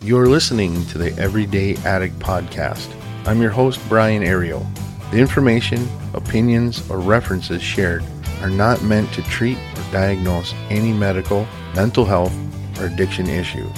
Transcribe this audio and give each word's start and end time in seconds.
You're 0.00 0.28
listening 0.28 0.86
to 0.86 0.98
the 0.98 1.12
Everyday 1.18 1.74
Addict 1.78 2.16
Podcast. 2.20 2.88
I'm 3.26 3.42
your 3.42 3.50
host, 3.50 3.80
Brian 3.88 4.22
Ariel. 4.22 4.64
The 5.10 5.18
information, 5.18 5.88
opinions, 6.14 6.88
or 6.88 7.00
references 7.00 7.60
shared 7.60 8.04
are 8.40 8.48
not 8.48 8.80
meant 8.84 9.12
to 9.14 9.22
treat 9.22 9.58
or 9.58 9.82
diagnose 9.90 10.54
any 10.70 10.92
medical, 10.92 11.48
mental 11.74 12.04
health, 12.04 12.32
or 12.78 12.86
addiction 12.86 13.28
issue. 13.28 13.68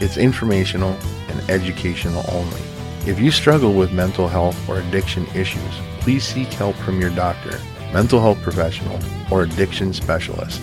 It's 0.00 0.16
informational 0.16 0.96
and 1.28 1.50
educational 1.50 2.24
only. 2.30 2.60
If 3.04 3.18
you 3.18 3.32
struggle 3.32 3.74
with 3.74 3.92
mental 3.92 4.28
health 4.28 4.56
or 4.68 4.78
addiction 4.78 5.26
issues, 5.34 5.74
please 5.98 6.24
seek 6.24 6.52
help 6.52 6.76
from 6.76 7.00
your 7.00 7.10
doctor, 7.10 7.58
mental 7.92 8.20
health 8.20 8.40
professional, 8.42 9.00
or 9.28 9.42
addiction 9.42 9.92
specialist. 9.92 10.62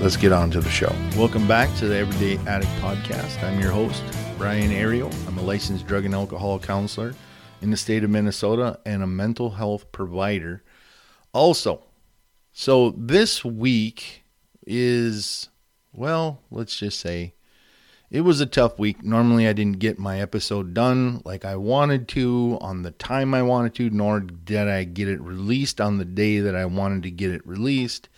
Let's 0.00 0.16
get 0.16 0.32
on 0.32 0.50
to 0.50 0.60
the 0.60 0.70
show. 0.70 0.92
Welcome 1.16 1.46
back 1.46 1.74
to 1.76 1.86
the 1.86 1.96
Everyday 1.96 2.36
Addict 2.48 2.72
Podcast. 2.80 3.40
I'm 3.44 3.60
your 3.60 3.70
host, 3.70 4.02
Brian 4.36 4.72
Ariel. 4.72 5.10
I'm 5.26 5.38
a 5.38 5.42
licensed 5.42 5.86
drug 5.86 6.04
and 6.04 6.14
alcohol 6.14 6.58
counselor 6.58 7.14
in 7.62 7.70
the 7.70 7.76
state 7.76 8.02
of 8.02 8.10
Minnesota 8.10 8.80
and 8.84 9.02
a 9.02 9.06
mental 9.06 9.50
health 9.50 9.90
provider. 9.92 10.62
Also, 11.32 11.82
so 12.52 12.90
this 12.96 13.44
week 13.44 14.24
is, 14.66 15.48
well, 15.92 16.40
let's 16.50 16.76
just 16.76 16.98
say 16.98 17.34
it 18.10 18.22
was 18.22 18.40
a 18.40 18.46
tough 18.46 18.78
week. 18.78 19.02
Normally, 19.02 19.46
I 19.48 19.52
didn't 19.52 19.78
get 19.78 19.98
my 19.98 20.20
episode 20.20 20.74
done 20.74 21.22
like 21.24 21.44
I 21.44 21.56
wanted 21.56 22.08
to 22.08 22.58
on 22.60 22.82
the 22.82 22.90
time 22.90 23.34
I 23.34 23.42
wanted 23.42 23.74
to, 23.76 23.90
nor 23.90 24.20
did 24.20 24.68
I 24.68 24.84
get 24.84 25.08
it 25.08 25.20
released 25.20 25.80
on 25.80 25.98
the 25.98 26.04
day 26.04 26.40
that 26.40 26.56
I 26.56 26.64
wanted 26.64 27.04
to 27.04 27.10
get 27.10 27.30
it 27.30 27.46
released 27.46 28.08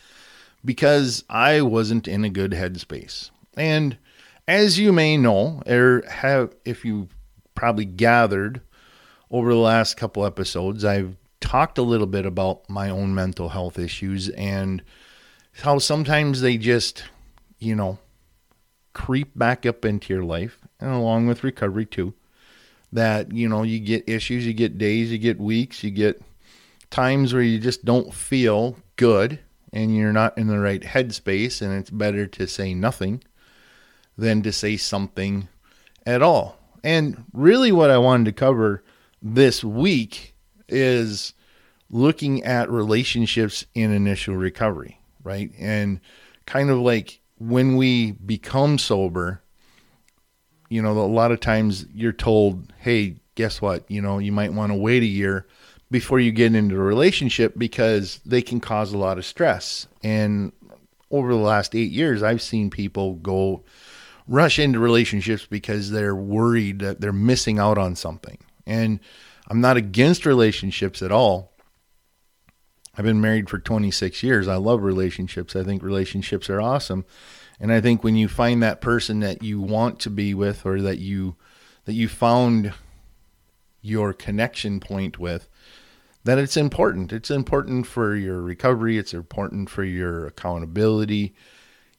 because 0.65 1.25
I 1.29 1.63
wasn't 1.63 2.09
in 2.09 2.25
a 2.25 2.31
good 2.31 2.53
headspace. 2.53 3.31
And 3.57 3.97
as 4.49 4.79
you 4.79 4.93
may 4.93 5.17
know, 5.17 5.63
or 5.67 6.03
have 6.09 6.55
if 6.65 6.85
you 6.85 7.09
probably 7.55 7.85
gathered 7.85 8.61
over 9.31 9.53
the 9.53 9.59
last 9.59 9.97
couple 9.97 10.25
episodes, 10.25 10.85
I've 10.85 11.17
talked 11.41 11.79
a 11.79 11.83
little 11.83 12.07
bit 12.07 12.27
about 12.27 12.69
my 12.69 12.89
own 12.89 13.15
mental 13.15 13.49
health 13.49 13.79
issues 13.79 14.29
and 14.31 14.83
how 15.53 15.79
sometimes 15.79 16.41
they 16.41 16.57
just, 16.57 17.05
you 17.59 17.75
know, 17.75 17.99
creep 18.93 19.37
back 19.37 19.67
up 19.67 19.85
into 19.85 20.15
your 20.15 20.25
life 20.25 20.59
and 20.81 20.91
along 20.93 21.27
with 21.27 21.45
recovery 21.45 21.87
too. 21.87 22.15
That, 22.93 23.33
you 23.33 23.49
know, 23.49 23.63
you 23.65 23.81
get 23.81 24.09
issues, 24.09 24.47
you 24.47 24.55
get 24.55 24.79
days, 24.79 25.11
you 25.11 25.19
get 25.19 25.41
weeks, 25.41 25.83
you 25.83 25.91
get 25.91 26.23
times 26.91 27.35
where 27.35 27.43
you 27.43 27.59
just 27.59 27.85
don't 27.85 28.15
feel 28.15 28.77
good 28.95 29.41
and 29.73 29.95
you're 29.95 30.13
not 30.13 30.39
in 30.39 30.47
the 30.47 30.59
right 30.59 30.81
headspace 30.81 31.61
and 31.61 31.73
it's 31.73 31.91
better 31.91 32.27
to 32.29 32.47
say 32.47 32.75
nothing 32.75 33.23
than 34.17 34.43
to 34.43 34.53
say 34.53 34.77
something 34.77 35.49
at 36.05 36.23
all. 36.23 36.59
And 36.83 37.25
really, 37.33 37.73
what 37.73 37.91
I 37.91 37.99
wanted 37.99 38.27
to 38.27 38.33
cover 38.33 38.83
this 39.23 39.65
week 39.65 40.35
is 40.69 41.35
looking 41.91 42.43
at 42.45 42.71
relationships 42.71 43.65
in 43.75 43.93
initial 43.93 44.37
recovery, 44.37 45.01
right? 45.23 45.51
And 45.59 46.01
kind 46.47 46.71
of 46.71 46.79
like 46.79 47.21
when 47.39 47.77
we 47.77 48.13
become 48.13 48.79
sober, 48.79 49.43
you 50.69 50.83
know, 50.83 50.93
a 50.93 51.07
lot 51.07 51.33
of 51.33 51.41
times 51.41 51.87
you're 51.95 52.13
told, 52.13 52.73
hey, 52.79 53.17
guess 53.35 53.61
what? 53.61 53.89
You 53.91 54.03
know, 54.03 54.19
you 54.19 54.33
might 54.33 54.53
want 54.53 54.73
to 54.73 54.79
wait 54.79 55.03
a 55.03 55.07
year 55.07 55.47
before 55.91 56.19
you 56.19 56.33
get 56.33 56.55
into 56.55 56.75
a 56.75 56.79
relationship 56.79 57.55
because 57.57 58.21
they 58.27 58.43
can 58.43 58.61
cause 58.61 58.93
a 58.93 58.99
lot 58.99 59.19
of 59.19 59.25
stress. 59.25 59.87
And 60.03 60.53
over 61.11 61.33
the 61.33 61.41
last 61.41 61.75
eight 61.77 61.93
years, 61.93 62.23
I've 62.23 62.43
seen 62.43 62.71
people 62.71 63.15
go 63.15 63.63
rush 64.29 64.59
into 64.59 64.79
relationships 64.79 65.47
because 65.47 65.91
they're 65.91 66.15
worried 66.15 66.81
that 66.81 67.01
they're 67.01 67.13
missing 67.13 67.59
out 67.59 67.79
on 67.79 67.95
something. 67.95 68.39
And 68.67 69.01
I'm 69.49 69.61
not 69.61 69.77
against 69.77 70.27
relationships 70.27 71.03
at 71.03 71.13
all. 71.13 71.53
I've 72.99 73.05
been 73.05 73.21
married 73.21 73.49
for 73.51 73.59
26 73.59 74.23
years. 74.23 74.49
I 74.49 74.57
love 74.57 74.83
relationships. 74.83 75.55
I 75.55 75.63
think 75.63 75.83
relationships 75.83 76.49
are 76.49 76.61
awesome. 76.61 77.05
And 77.61 77.73
I 77.73 77.81
think 77.81 78.03
when 78.03 78.17
you 78.17 78.29
find 78.29 78.63
that 78.63 78.81
person 78.81 79.21
that 79.21 79.43
you 79.43 79.61
want 79.61 80.01
to 80.01 80.11
be 80.11 80.35
with 80.35 80.67
or 80.67 80.81
that 80.83 80.99
you 80.99 81.37
that 81.85 81.95
you 81.95 82.09
found 82.09 82.75
your 83.81 84.13
connection 84.13 84.81
point 84.81 85.21
with, 85.21 85.49
that 86.25 86.39
it's 86.39 86.57
important. 86.57 87.13
It's 87.13 87.31
important 87.31 87.87
for 87.87 88.17
your 88.17 88.43
recovery, 88.43 88.99
it's 88.99 89.15
important 89.15 89.71
for 89.71 89.85
your 89.85 90.27
accountability 90.27 91.35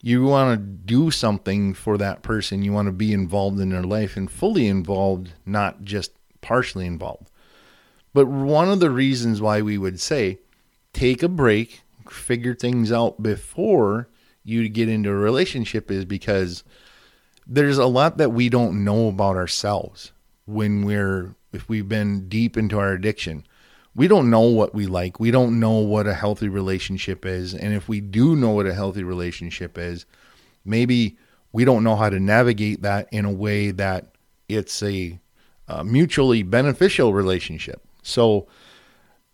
you 0.01 0.23
want 0.23 0.59
to 0.59 0.65
do 0.65 1.11
something 1.11 1.73
for 1.73 1.97
that 1.97 2.21
person. 2.21 2.63
You 2.63 2.73
want 2.73 2.87
to 2.87 2.91
be 2.91 3.13
involved 3.13 3.59
in 3.59 3.69
their 3.69 3.83
life 3.83 4.15
and 4.15 4.29
fully 4.29 4.67
involved, 4.67 5.33
not 5.45 5.83
just 5.83 6.11
partially 6.41 6.85
involved. 6.85 7.29
But 8.13 8.27
one 8.27 8.69
of 8.69 8.79
the 8.79 8.91
reasons 8.91 9.41
why 9.41 9.61
we 9.61 9.77
would 9.77 9.99
say 9.99 10.39
take 10.93 11.23
a 11.23 11.27
break, 11.27 11.81
figure 12.09 12.55
things 12.55 12.91
out 12.91 13.21
before 13.21 14.07
you 14.43 14.67
get 14.69 14.89
into 14.89 15.09
a 15.09 15.15
relationship 15.15 15.91
is 15.91 16.05
because 16.05 16.63
there's 17.45 17.77
a 17.77 17.85
lot 17.85 18.17
that 18.17 18.31
we 18.31 18.49
don't 18.49 18.83
know 18.83 19.07
about 19.07 19.35
ourselves 19.35 20.11
when 20.45 20.85
we're 20.85 21.35
if 21.53 21.67
we've 21.67 21.89
been 21.89 22.27
deep 22.27 22.57
into 22.57 22.79
our 22.79 22.91
addiction 22.91 23.45
we 23.97 24.07
don't 24.07 24.29
know 24.29 24.41
what 24.41 24.75
we 24.75 24.85
like. 24.85 25.19
We 25.19 25.31
don't 25.31 25.59
know 25.59 25.79
what 25.79 26.05
a 26.05 26.13
healthy 26.13 26.49
relationship 26.49 27.25
is. 27.25 27.55
And 27.55 27.73
if 27.73 27.89
we 27.89 27.99
do 27.99 28.35
know 28.35 28.51
what 28.51 28.67
a 28.67 28.73
healthy 28.73 29.03
relationship 29.03 29.75
is, 29.75 30.05
maybe 30.63 31.17
we 31.51 31.65
don't 31.65 31.83
know 31.83 31.95
how 31.95 32.11
to 32.11 32.19
navigate 32.19 32.83
that 32.83 33.07
in 33.11 33.25
a 33.25 33.31
way 33.31 33.71
that 33.71 34.15
it's 34.47 34.83
a, 34.83 35.19
a 35.67 35.83
mutually 35.83 36.43
beneficial 36.43 37.11
relationship. 37.11 37.81
So 38.03 38.47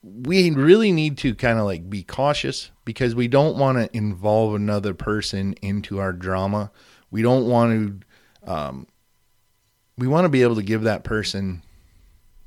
we 0.02 0.50
really 0.52 0.94
need 0.94 1.18
to 1.18 1.36
kind 1.36 1.60
of 1.60 1.66
like 1.66 1.90
be 1.90 2.02
cautious 2.02 2.72
because 2.86 3.14
we 3.14 3.28
don't 3.28 3.58
want 3.58 3.78
to 3.80 3.96
involve 3.96 4.56
another 4.56 4.94
person 4.94 5.56
into 5.62 6.00
our 6.00 6.14
drama. 6.14 6.72
We 7.12 7.22
don't 7.22 7.48
want 7.48 8.02
to, 8.46 8.50
um, 8.50 8.88
we 9.98 10.08
want 10.08 10.24
to 10.24 10.30
be 10.30 10.42
able 10.42 10.56
to 10.56 10.64
give 10.64 10.84
that 10.84 11.04
person 11.04 11.63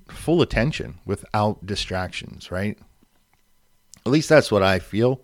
full 0.09 0.43
attention 0.43 0.99
without 1.05 1.65
distractions, 1.67 2.51
right? 2.51 2.79
At 4.05 4.13
least 4.13 4.29
that's 4.29 4.53
what 4.53 4.63
I 4.63 4.79
feel. 4.79 5.21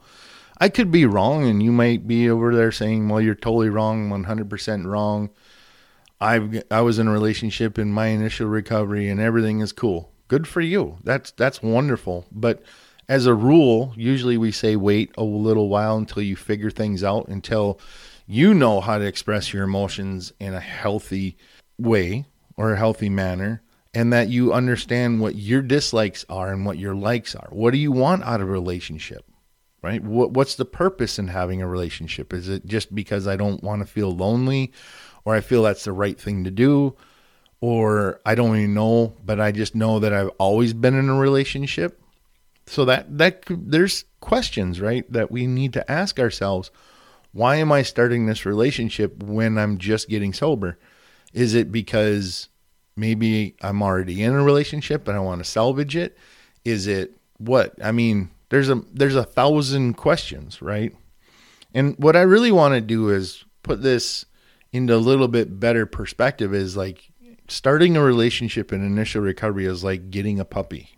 I 0.58 0.68
could 0.68 0.90
be 0.90 1.06
wrong, 1.06 1.44
and 1.44 1.62
you 1.62 1.72
might 1.72 2.06
be 2.06 2.28
over 2.28 2.54
there 2.54 2.72
saying, 2.72 3.08
"Well, 3.08 3.20
you're 3.20 3.34
totally 3.34 3.68
wrong, 3.68 4.08
100% 4.10 4.86
wrong." 4.86 5.30
I 6.20 6.62
I 6.70 6.82
was 6.82 6.98
in 6.98 7.08
a 7.08 7.12
relationship 7.12 7.78
in 7.78 7.92
my 7.92 8.08
initial 8.08 8.48
recovery, 8.48 9.08
and 9.08 9.20
everything 9.20 9.60
is 9.60 9.72
cool. 9.72 10.12
Good 10.28 10.46
for 10.46 10.60
you. 10.60 10.98
That's 11.02 11.32
that's 11.32 11.62
wonderful. 11.62 12.26
But 12.30 12.62
as 13.08 13.26
a 13.26 13.34
rule, 13.34 13.92
usually 13.96 14.36
we 14.36 14.52
say 14.52 14.76
wait 14.76 15.10
a 15.16 15.24
little 15.24 15.68
while 15.68 15.96
until 15.96 16.22
you 16.22 16.36
figure 16.36 16.70
things 16.70 17.02
out, 17.02 17.28
until 17.28 17.80
you 18.26 18.54
know 18.54 18.80
how 18.80 18.98
to 18.98 19.04
express 19.04 19.52
your 19.52 19.64
emotions 19.64 20.32
in 20.38 20.54
a 20.54 20.60
healthy 20.60 21.36
way 21.78 22.24
or 22.56 22.72
a 22.72 22.78
healthy 22.78 23.08
manner 23.08 23.62
and 23.94 24.12
that 24.12 24.28
you 24.28 24.52
understand 24.52 25.20
what 25.20 25.34
your 25.34 25.62
dislikes 25.62 26.24
are 26.28 26.52
and 26.52 26.64
what 26.64 26.78
your 26.78 26.94
likes 26.94 27.34
are. 27.34 27.48
What 27.50 27.72
do 27.72 27.78
you 27.78 27.92
want 27.92 28.24
out 28.24 28.40
of 28.40 28.48
a 28.48 28.52
relationship? 28.52 29.24
Right? 29.82 30.02
What 30.02 30.30
what's 30.30 30.54
the 30.54 30.64
purpose 30.64 31.18
in 31.18 31.28
having 31.28 31.60
a 31.60 31.66
relationship? 31.66 32.32
Is 32.32 32.48
it 32.48 32.66
just 32.66 32.94
because 32.94 33.26
I 33.26 33.36
don't 33.36 33.62
want 33.64 33.82
to 33.82 33.92
feel 33.92 34.14
lonely 34.14 34.72
or 35.24 35.34
I 35.34 35.40
feel 35.40 35.64
that's 35.64 35.84
the 35.84 35.92
right 35.92 36.18
thing 36.18 36.44
to 36.44 36.50
do 36.50 36.96
or 37.60 38.20
I 38.24 38.34
don't 38.34 38.56
even 38.56 38.74
know, 38.74 39.14
but 39.24 39.40
I 39.40 39.52
just 39.52 39.74
know 39.74 39.98
that 39.98 40.12
I've 40.12 40.30
always 40.38 40.72
been 40.72 40.94
in 40.94 41.08
a 41.08 41.18
relationship? 41.18 42.00
So 42.66 42.84
that 42.84 43.18
that 43.18 43.42
there's 43.48 44.04
questions, 44.20 44.80
right, 44.80 45.10
that 45.12 45.32
we 45.32 45.46
need 45.46 45.72
to 45.72 45.90
ask 45.90 46.20
ourselves. 46.20 46.70
Why 47.32 47.56
am 47.56 47.72
I 47.72 47.82
starting 47.82 48.26
this 48.26 48.46
relationship 48.46 49.22
when 49.22 49.58
I'm 49.58 49.78
just 49.78 50.08
getting 50.08 50.32
sober? 50.32 50.78
Is 51.32 51.54
it 51.54 51.72
because 51.72 52.48
maybe 52.96 53.56
I'm 53.62 53.82
already 53.82 54.22
in 54.22 54.34
a 54.34 54.42
relationship 54.42 55.08
and 55.08 55.16
I 55.16 55.20
want 55.20 55.42
to 55.42 55.50
salvage 55.50 55.96
it? 55.96 56.16
Is 56.64 56.86
it 56.86 57.16
what? 57.38 57.74
I 57.82 57.92
mean, 57.92 58.30
there's 58.50 58.68
a 58.68 58.82
there's 58.92 59.16
a 59.16 59.24
thousand 59.24 59.94
questions, 59.94 60.60
right? 60.62 60.94
And 61.74 61.96
what 61.98 62.16
I 62.16 62.22
really 62.22 62.52
want 62.52 62.74
to 62.74 62.80
do 62.80 63.08
is 63.08 63.44
put 63.62 63.82
this 63.82 64.26
into 64.72 64.94
a 64.94 64.96
little 64.96 65.28
bit 65.28 65.58
better 65.60 65.86
perspective 65.86 66.54
is 66.54 66.76
like 66.76 67.10
starting 67.48 67.96
a 67.96 68.02
relationship 68.02 68.72
in 68.72 68.84
initial 68.84 69.22
recovery 69.22 69.66
is 69.66 69.84
like 69.84 70.10
getting 70.10 70.40
a 70.40 70.44
puppy. 70.44 70.90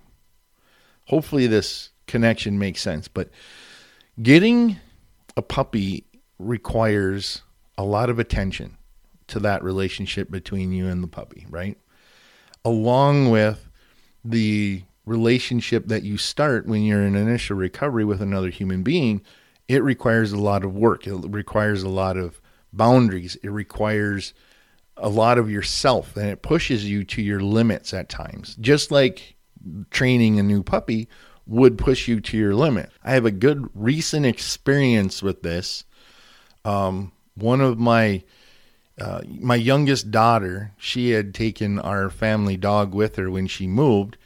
Hopefully 1.06 1.46
this 1.46 1.90
connection 2.06 2.58
makes 2.58 2.80
sense, 2.80 3.08
but 3.08 3.30
getting 4.22 4.76
a 5.36 5.42
puppy 5.42 6.04
requires 6.38 7.42
a 7.76 7.84
lot 7.84 8.10
of 8.10 8.18
attention 8.18 8.76
to 9.26 9.40
that 9.40 9.64
relationship 9.64 10.30
between 10.30 10.72
you 10.72 10.86
and 10.86 11.02
the 11.02 11.08
puppy, 11.08 11.46
right? 11.50 11.78
Along 12.64 13.30
with 13.30 13.68
the 14.24 14.82
relationship 15.06 15.86
that 15.88 16.02
you 16.02 16.16
start 16.16 16.66
when 16.66 16.82
you're 16.82 17.02
in 17.02 17.14
initial 17.14 17.56
recovery 17.56 18.04
with 18.04 18.22
another 18.22 18.48
human 18.48 18.82
being, 18.82 19.20
it 19.68 19.82
requires 19.82 20.32
a 20.32 20.38
lot 20.38 20.64
of 20.64 20.74
work. 20.74 21.06
It 21.06 21.14
requires 21.14 21.82
a 21.82 21.88
lot 21.88 22.16
of 22.16 22.40
boundaries. 22.72 23.36
It 23.42 23.50
requires 23.50 24.32
a 24.96 25.08
lot 25.08 25.38
of 25.38 25.50
yourself 25.50 26.16
and 26.16 26.28
it 26.28 26.42
pushes 26.42 26.88
you 26.88 27.04
to 27.04 27.22
your 27.22 27.40
limits 27.40 27.92
at 27.92 28.08
times. 28.08 28.56
Just 28.60 28.90
like 28.90 29.36
training 29.90 30.38
a 30.38 30.42
new 30.42 30.62
puppy 30.62 31.08
would 31.46 31.76
push 31.76 32.08
you 32.08 32.20
to 32.20 32.36
your 32.36 32.54
limit. 32.54 32.90
I 33.02 33.12
have 33.12 33.26
a 33.26 33.30
good 33.30 33.68
recent 33.74 34.24
experience 34.24 35.22
with 35.22 35.42
this. 35.42 35.84
Um, 36.64 37.12
one 37.34 37.60
of 37.60 37.78
my 37.78 38.22
uh, 39.00 39.22
my 39.26 39.56
youngest 39.56 40.10
daughter, 40.10 40.72
she 40.76 41.10
had 41.10 41.34
taken 41.34 41.78
our 41.78 42.10
family 42.10 42.56
dog 42.56 42.94
with 42.94 43.16
her 43.16 43.30
when 43.30 43.46
she 43.46 43.66
moved, 43.66 44.16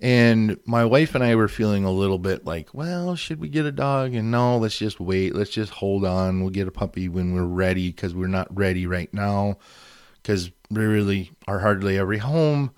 and 0.00 0.58
my 0.64 0.84
wife 0.84 1.14
and 1.14 1.24
I 1.24 1.34
were 1.34 1.48
feeling 1.48 1.84
a 1.84 1.90
little 1.90 2.18
bit 2.18 2.44
like, 2.44 2.72
well, 2.72 3.16
should 3.16 3.40
we 3.40 3.48
get 3.48 3.66
a 3.66 3.72
dog? 3.72 4.14
And 4.14 4.30
no, 4.30 4.58
let's 4.58 4.78
just 4.78 5.00
wait. 5.00 5.34
Let's 5.34 5.50
just 5.50 5.72
hold 5.72 6.04
on. 6.04 6.40
We'll 6.40 6.50
get 6.50 6.68
a 6.68 6.72
puppy 6.72 7.08
when 7.08 7.34
we're 7.34 7.42
ready 7.42 7.90
because 7.90 8.14
we're 8.14 8.28
not 8.28 8.56
ready 8.56 8.86
right 8.86 9.12
now 9.12 9.58
because 10.22 10.50
we 10.70 10.84
really 10.84 11.32
are 11.48 11.58
hardly 11.58 11.98
every 11.98 12.18
home 12.18 12.70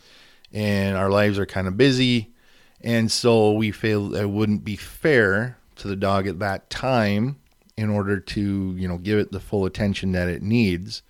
and 0.53 0.97
our 0.97 1.11
lives 1.11 1.39
are 1.39 1.47
kind 1.47 1.69
of 1.69 1.77
busy. 1.77 2.33
And 2.81 3.13
so 3.13 3.53
we 3.53 3.71
feel 3.71 4.15
it 4.15 4.31
wouldn't 4.31 4.65
be 4.65 4.77
fair 4.77 5.59
to 5.77 5.89
the 5.89 5.97
dog 5.97 6.27
at 6.27 6.39
that 6.39 6.71
time 6.71 7.39
in 7.77 7.91
order 7.91 8.19
to, 8.19 8.75
you 8.77 8.89
know, 8.89 8.99
give 8.99 9.19
it 9.19 9.31
the 9.31 9.41
full 9.41 9.67
attention 9.67 10.13
that 10.13 10.29
it 10.29 10.43
needs. 10.43 11.03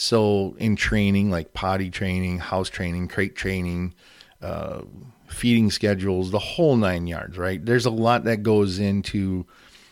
So 0.00 0.54
in 0.58 0.76
training, 0.76 1.28
like 1.28 1.54
potty 1.54 1.90
training, 1.90 2.38
house 2.38 2.68
training, 2.70 3.08
crate 3.08 3.34
training, 3.34 3.94
uh, 4.40 4.82
feeding 5.26 5.72
schedules, 5.72 6.30
the 6.30 6.38
whole 6.38 6.76
nine 6.76 7.08
yards, 7.08 7.36
right? 7.36 7.62
There's 7.62 7.84
a 7.84 7.90
lot 7.90 8.22
that 8.22 8.44
goes 8.44 8.78
into 8.78 9.44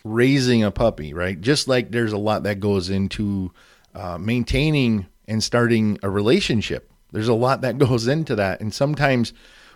raising 0.05 0.63
a 0.63 0.71
puppy, 0.71 1.13
right? 1.13 1.41
Just 1.41 1.67
like 1.67 1.91
there's 1.91 2.13
a 2.13 2.19
lot 2.19 2.45
that 2.45 2.61
goes 2.61 2.89
into 2.89 3.51
uh, 3.97 4.17
maintaining 4.17 5.07
and 5.27 5.43
starting 5.43 5.99
a 6.05 6.09
relationship. 6.09 6.89
There's 7.11 7.27
a 7.27 7.35
lot 7.35 7.63
that 7.63 7.77
goes 7.87 8.07
into 8.07 8.37
that. 8.37 8.61
And 8.61 8.73
sometimes 8.73 9.33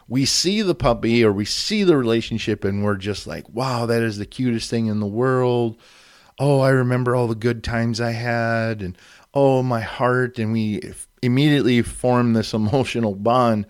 we 0.07 0.25
see 0.27 0.63
the 0.63 0.77
puppy 0.77 1.25
or 1.25 1.33
we 1.33 1.45
see 1.45 1.83
the 1.83 1.97
relationship 1.97 2.65
and 2.65 2.85
we're 2.85 2.95
just 2.95 3.27
like, 3.27 3.49
wow, 3.49 3.85
that 3.87 4.01
is 4.01 4.19
the 4.19 4.27
cutest 4.27 4.71
thing 4.71 4.87
in 4.87 5.01
the 5.01 5.07
world. 5.07 5.77
Oh, 6.39 6.61
I 6.61 6.71
remember 6.71 7.17
all 7.17 7.27
the 7.27 7.35
good 7.35 7.65
times 7.65 8.01
I 8.01 8.13
had. 8.13 8.81
And 8.81 8.97
oh, 9.35 9.63
my 9.63 9.81
heart. 9.81 10.39
And 10.39 10.53
we 10.53 10.81
immediately 11.23 11.83
form 11.83 12.33
this 12.33 12.53
emotional 12.55 13.15
bond 13.15 13.67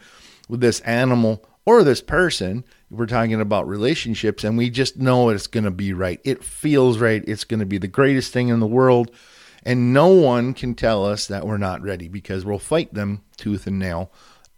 with 0.49 0.61
this 0.61 0.81
animal 0.81 1.45
or 1.65 1.83
this 1.83 2.01
person. 2.01 2.65
We're 2.91 3.07
talking 3.07 3.41
about 3.41 3.69
relationships, 3.69 4.43
and 4.43 4.59
we 4.59 4.69
just 4.69 4.97
know 4.97 5.29
it's 5.29 5.47
going 5.47 5.65
to 5.65 5.71
be 5.71 5.93
right. 5.93 6.21
It 6.25 6.43
feels 6.43 6.99
right. 6.99 7.23
It's 7.27 7.45
going 7.45 7.61
to 7.61 7.67
be 7.67 7.79
the 7.79 7.87
greatest 7.87 8.33
thing 8.33 8.49
in 8.49 8.61
the 8.61 8.67
world. 8.67 9.13
And 9.63 9.93
no 9.93 10.09
one 10.09 10.55
can 10.55 10.75
tell 10.75 11.05
us 11.05 11.27
that 11.27 11.47
we're 11.47 11.59
not 11.59 11.83
ready 11.83 12.09
because 12.09 12.45
we'll 12.45 12.59
fight 12.59 12.95
them 12.95 13.23
tooth 13.37 13.67
and 13.67 13.79
nail 13.79 14.11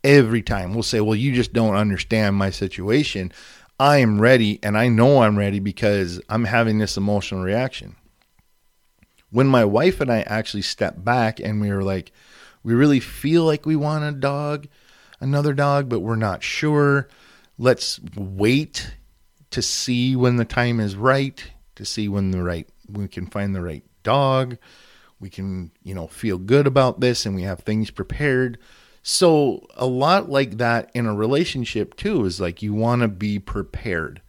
every 0.05 0.43
time. 0.43 0.75
We'll 0.75 0.83
say, 0.83 1.01
Well, 1.01 1.17
you 1.17 1.33
just 1.35 1.53
don't 1.53 1.75
understand 1.75 2.37
my 2.37 2.51
situation. 2.51 3.33
I 3.81 3.99
am 3.99 4.21
ready, 4.21 4.61
and 4.63 4.79
I 4.79 4.89
know 4.89 5.23
I'm 5.23 5.37
ready 5.37 5.59
because 5.59 6.21
I'm 6.29 6.45
having 6.45 6.79
this 6.79 6.97
emotional 6.97 7.43
reaction. 7.43 7.97
When 9.33 9.49
my 9.49 9.65
wife 9.65 10.01
and 10.01 10.13
I 10.13 10.21
actually 10.21 10.63
stepped 10.63 11.05
back 11.05 11.41
and 11.41 11.61
we 11.61 11.73
were 11.73 11.83
like, 11.83 12.13
We 12.63 12.75
really 12.75 13.01
feel 13.01 13.45
like 13.45 13.67
we 13.67 13.75
want 13.75 14.05
a 14.05 14.13
dog 14.13 14.69
another 15.23 15.55
dog, 15.55 15.89
but 15.89 16.01
we're 16.01 16.17
not 16.17 16.43
sure. 16.43 17.09
Let's 17.57 18.01
wait 18.17 18.95
to 19.51 19.63
see 19.63 20.17
when 20.17 20.37
the 20.37 20.45
time 20.45 20.81
is 20.81 20.97
right, 20.97 21.43
to 21.77 21.85
see 21.85 22.09
when 22.09 22.33
the 22.33 22.43
right 22.43 22.69
we 22.89 23.09
can 23.09 23.27
find 23.27 23.55
the 23.55 23.63
right 23.63 23.85
dog. 24.03 24.59
We 25.21 25.31
can, 25.31 25.71
you 25.85 25.95
know, 25.95 26.09
feel 26.09 26.37
good 26.37 26.67
about 26.67 27.01
this 27.01 27.25
and 27.25 27.35
we 27.35 27.43
have 27.43 27.61
things 27.61 27.91
prepared. 27.91 28.59
So, 29.05 29.67
a 29.77 29.87
lot 29.87 30.29
like 30.29 30.59
that 30.59 30.91
in 30.95 31.07
a 31.07 31.15
relationship 31.15 31.97
too 31.97 32.25
is 32.25 32.41
like 32.41 32.63
you 32.63 32.75
want 32.75 33.03
to 33.03 33.09
be 33.09 33.39
prepared. 33.39 34.21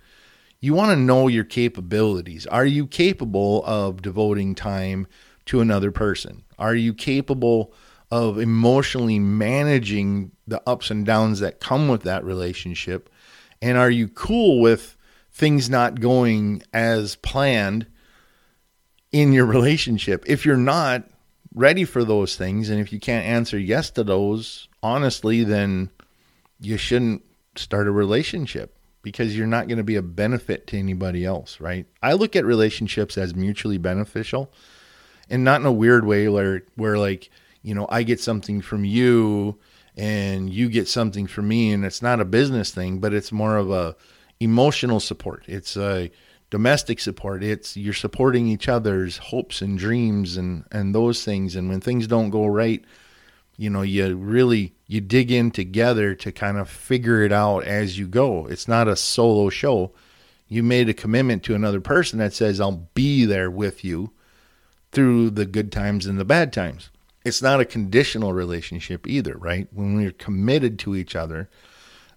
You 0.63 0.73
want 0.73 0.91
to 0.91 0.95
know 0.95 1.27
your 1.27 1.43
capabilities. 1.43 2.47
Are 2.47 2.65
you 2.65 2.87
capable 2.87 3.65
of 3.65 4.01
devoting 4.01 4.55
time 4.55 5.07
to 5.47 5.59
another 5.59 5.91
person? 5.91 6.45
Are 6.57 6.73
you 6.73 6.93
capable 6.93 7.73
of 8.09 8.39
emotionally 8.39 9.19
managing 9.19 10.31
the 10.47 10.63
ups 10.65 10.89
and 10.89 11.05
downs 11.05 11.41
that 11.41 11.59
come 11.59 11.89
with 11.89 12.03
that 12.03 12.23
relationship? 12.23 13.09
And 13.61 13.77
are 13.77 13.89
you 13.89 14.07
cool 14.07 14.61
with 14.61 14.95
things 15.33 15.69
not 15.69 15.99
going 15.99 16.63
as 16.73 17.17
planned 17.17 17.85
in 19.11 19.33
your 19.33 19.45
relationship? 19.45 20.23
If 20.27 20.45
you're 20.45 20.55
not 20.55 21.03
ready 21.53 21.83
for 21.83 22.05
those 22.05 22.37
things, 22.37 22.69
and 22.69 22.79
if 22.79 22.93
you 22.93 23.01
can't 23.01 23.25
answer 23.25 23.59
yes 23.59 23.89
to 23.89 24.03
those 24.05 24.69
honestly, 24.81 25.43
then 25.43 25.89
you 26.61 26.77
shouldn't 26.77 27.21
start 27.57 27.85
a 27.85 27.91
relationship 27.91 28.77
because 29.03 29.37
you're 29.37 29.45
not 29.45 29.67
going 29.67 29.77
to 29.77 29.83
be 29.83 29.97
a 29.97 30.01
benefit 30.01 30.65
to 30.67 30.79
anybody 30.79 31.23
else, 31.23 31.59
right? 31.59 31.85
I 32.01 32.13
look 32.13 32.35
at 32.35 32.45
relationships 32.45 33.17
as 33.17 33.35
mutually 33.35 33.77
beneficial 33.77 34.51
and 35.29 35.43
not 35.43 35.59
in 35.61 35.67
a 35.67 35.71
weird 35.71 36.05
way 36.05 36.27
where 36.27 36.63
where 36.75 36.97
like 36.97 37.29
you 37.63 37.73
know, 37.73 37.87
I 37.89 38.03
get 38.03 38.19
something 38.19 38.61
from 38.61 38.83
you 38.83 39.57
and 39.95 40.49
you 40.49 40.69
get 40.69 40.87
something 40.87 41.27
from 41.27 41.47
me 41.47 41.71
and 41.71 41.85
it's 41.85 42.01
not 42.01 42.19
a 42.19 42.25
business 42.25 42.71
thing, 42.71 42.99
but 42.99 43.13
it's 43.13 43.31
more 43.31 43.55
of 43.57 43.71
a 43.71 43.95
emotional 44.39 44.99
support. 44.99 45.43
It's 45.47 45.77
a 45.77 46.11
domestic 46.49 46.99
support. 46.99 47.43
It's 47.43 47.77
you're 47.77 47.93
supporting 47.93 48.47
each 48.47 48.67
other's 48.67 49.17
hopes 49.17 49.61
and 49.61 49.79
dreams 49.79 50.37
and 50.37 50.65
and 50.71 50.93
those 50.93 51.23
things 51.23 51.55
and 51.55 51.69
when 51.69 51.79
things 51.79 52.05
don't 52.05 52.29
go 52.29 52.45
right, 52.45 52.83
you 53.55 53.69
know, 53.69 53.81
you 53.81 54.15
really 54.15 54.73
you 54.87 55.01
dig 55.01 55.31
in 55.31 55.51
together 55.51 56.15
to 56.15 56.31
kind 56.31 56.57
of 56.57 56.69
figure 56.69 57.23
it 57.23 57.31
out 57.31 57.63
as 57.63 57.97
you 57.97 58.07
go. 58.07 58.47
It's 58.47 58.67
not 58.67 58.87
a 58.87 58.95
solo 58.95 59.49
show. 59.49 59.91
You 60.47 60.63
made 60.63 60.89
a 60.89 60.93
commitment 60.93 61.43
to 61.43 61.55
another 61.55 61.81
person 61.81 62.19
that 62.19 62.33
says 62.33 62.59
I'll 62.59 62.89
be 62.93 63.25
there 63.25 63.49
with 63.49 63.83
you 63.83 64.11
through 64.91 65.31
the 65.31 65.45
good 65.45 65.71
times 65.71 66.05
and 66.05 66.19
the 66.19 66.25
bad 66.25 66.53
times 66.53 66.89
it's 67.25 67.41
not 67.41 67.61
a 67.61 67.65
conditional 67.65 68.33
relationship 68.33 69.07
either, 69.07 69.35
right? 69.37 69.67
When 69.71 69.95
we're 69.95 70.11
committed 70.11 70.77
to 70.79 70.95
each 70.95 71.15
other, 71.15 71.49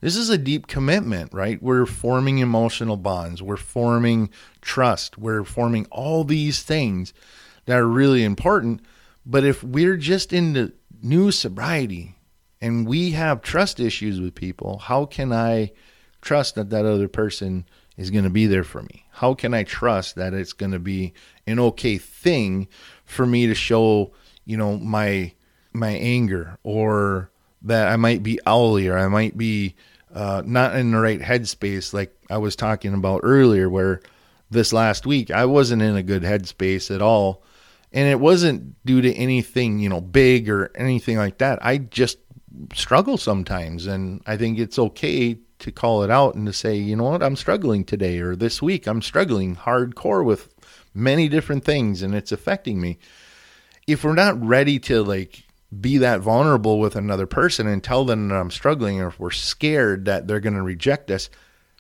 this 0.00 0.16
is 0.16 0.30
a 0.30 0.38
deep 0.38 0.66
commitment, 0.66 1.32
right? 1.32 1.62
We're 1.62 1.86
forming 1.86 2.38
emotional 2.38 2.96
bonds, 2.96 3.42
we're 3.42 3.56
forming 3.56 4.30
trust, 4.60 5.16
we're 5.16 5.44
forming 5.44 5.86
all 5.90 6.24
these 6.24 6.62
things 6.62 7.14
that 7.66 7.78
are 7.78 7.86
really 7.86 8.24
important. 8.24 8.80
But 9.24 9.44
if 9.44 9.62
we're 9.62 9.96
just 9.96 10.32
into 10.32 10.72
new 11.06 11.30
sobriety 11.30 12.16
and 12.60 12.86
we 12.86 13.12
have 13.12 13.42
trust 13.42 13.80
issues 13.80 14.20
with 14.20 14.34
people, 14.34 14.78
how 14.78 15.04
can 15.04 15.32
I 15.32 15.72
trust 16.20 16.54
that 16.54 16.70
that 16.70 16.84
other 16.84 17.08
person 17.08 17.66
is 17.96 18.10
going 18.10 18.24
to 18.24 18.30
be 18.30 18.46
there 18.46 18.64
for 18.64 18.82
me? 18.82 19.06
How 19.10 19.34
can 19.34 19.54
I 19.54 19.62
trust 19.62 20.16
that 20.16 20.34
it's 20.34 20.52
going 20.52 20.72
to 20.72 20.78
be 20.78 21.14
an 21.46 21.58
okay 21.58 21.98
thing 21.98 22.68
for 23.04 23.26
me 23.26 23.46
to 23.46 23.54
show 23.54 24.12
you 24.44 24.56
know 24.56 24.78
my 24.78 25.32
my 25.72 25.90
anger 25.90 26.58
or 26.62 27.30
that 27.62 27.88
I 27.88 27.96
might 27.96 28.22
be 28.22 28.38
owly 28.46 28.88
or 28.88 28.96
I 28.96 29.08
might 29.08 29.36
be 29.36 29.74
uh, 30.14 30.42
not 30.46 30.74
in 30.76 30.92
the 30.92 30.98
right 30.98 31.20
headspace, 31.20 31.92
like 31.92 32.16
I 32.30 32.38
was 32.38 32.56
talking 32.56 32.94
about 32.94 33.20
earlier, 33.22 33.68
where 33.68 34.00
this 34.50 34.72
last 34.72 35.04
week 35.04 35.30
I 35.30 35.44
wasn't 35.44 35.82
in 35.82 35.96
a 35.96 36.02
good 36.02 36.22
headspace 36.22 36.94
at 36.94 37.02
all. 37.02 37.42
And 37.92 38.08
it 38.08 38.20
wasn't 38.20 38.84
due 38.84 39.00
to 39.00 39.14
anything, 39.14 39.78
you 39.78 39.88
know, 39.88 40.00
big 40.00 40.48
or 40.48 40.70
anything 40.74 41.16
like 41.16 41.38
that. 41.38 41.64
I 41.64 41.78
just 41.78 42.18
struggle 42.74 43.16
sometimes. 43.16 43.86
And 43.86 44.22
I 44.26 44.36
think 44.36 44.58
it's 44.58 44.78
okay 44.78 45.38
to 45.58 45.72
call 45.72 46.02
it 46.02 46.10
out 46.10 46.34
and 46.34 46.46
to 46.46 46.52
say, 46.52 46.76
you 46.76 46.96
know 46.96 47.04
what, 47.04 47.22
I'm 47.22 47.36
struggling 47.36 47.84
today 47.84 48.18
or 48.18 48.36
this 48.36 48.60
week. 48.60 48.86
I'm 48.86 49.02
struggling 49.02 49.56
hardcore 49.56 50.24
with 50.24 50.52
many 50.92 51.28
different 51.28 51.64
things 51.64 52.02
and 52.02 52.14
it's 52.14 52.32
affecting 52.32 52.80
me 52.80 52.98
if 53.86 54.02
we're 54.02 54.14
not 54.14 54.42
ready 54.44 54.78
to 54.80 55.02
like 55.02 55.44
be 55.80 55.98
that 55.98 56.20
vulnerable 56.20 56.78
with 56.78 56.96
another 56.96 57.26
person 57.26 57.66
and 57.66 57.82
tell 57.82 58.04
them 58.04 58.28
that 58.28 58.36
I'm 58.36 58.50
struggling, 58.50 59.00
or 59.00 59.08
if 59.08 59.18
we're 59.18 59.30
scared 59.30 60.04
that 60.06 60.26
they're 60.26 60.40
going 60.40 60.54
to 60.54 60.62
reject 60.62 61.10
us, 61.10 61.28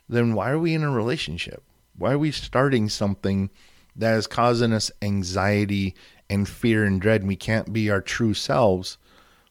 then 0.08 0.34
why 0.34 0.50
are 0.50 0.58
we 0.58 0.74
in 0.74 0.82
a 0.82 0.90
relationship? 0.90 1.62
Why 1.96 2.12
are 2.12 2.18
we 2.18 2.30
starting 2.30 2.88
something 2.88 3.50
that 3.96 4.16
is 4.16 4.26
causing 4.26 4.72
us 4.72 4.90
anxiety 5.02 5.94
and 6.28 6.48
fear 6.48 6.84
and 6.84 7.00
dread? 7.00 7.22
And 7.22 7.28
we 7.28 7.36
can't 7.36 7.72
be 7.72 7.90
our 7.90 8.00
true 8.00 8.34
selves 8.34 8.98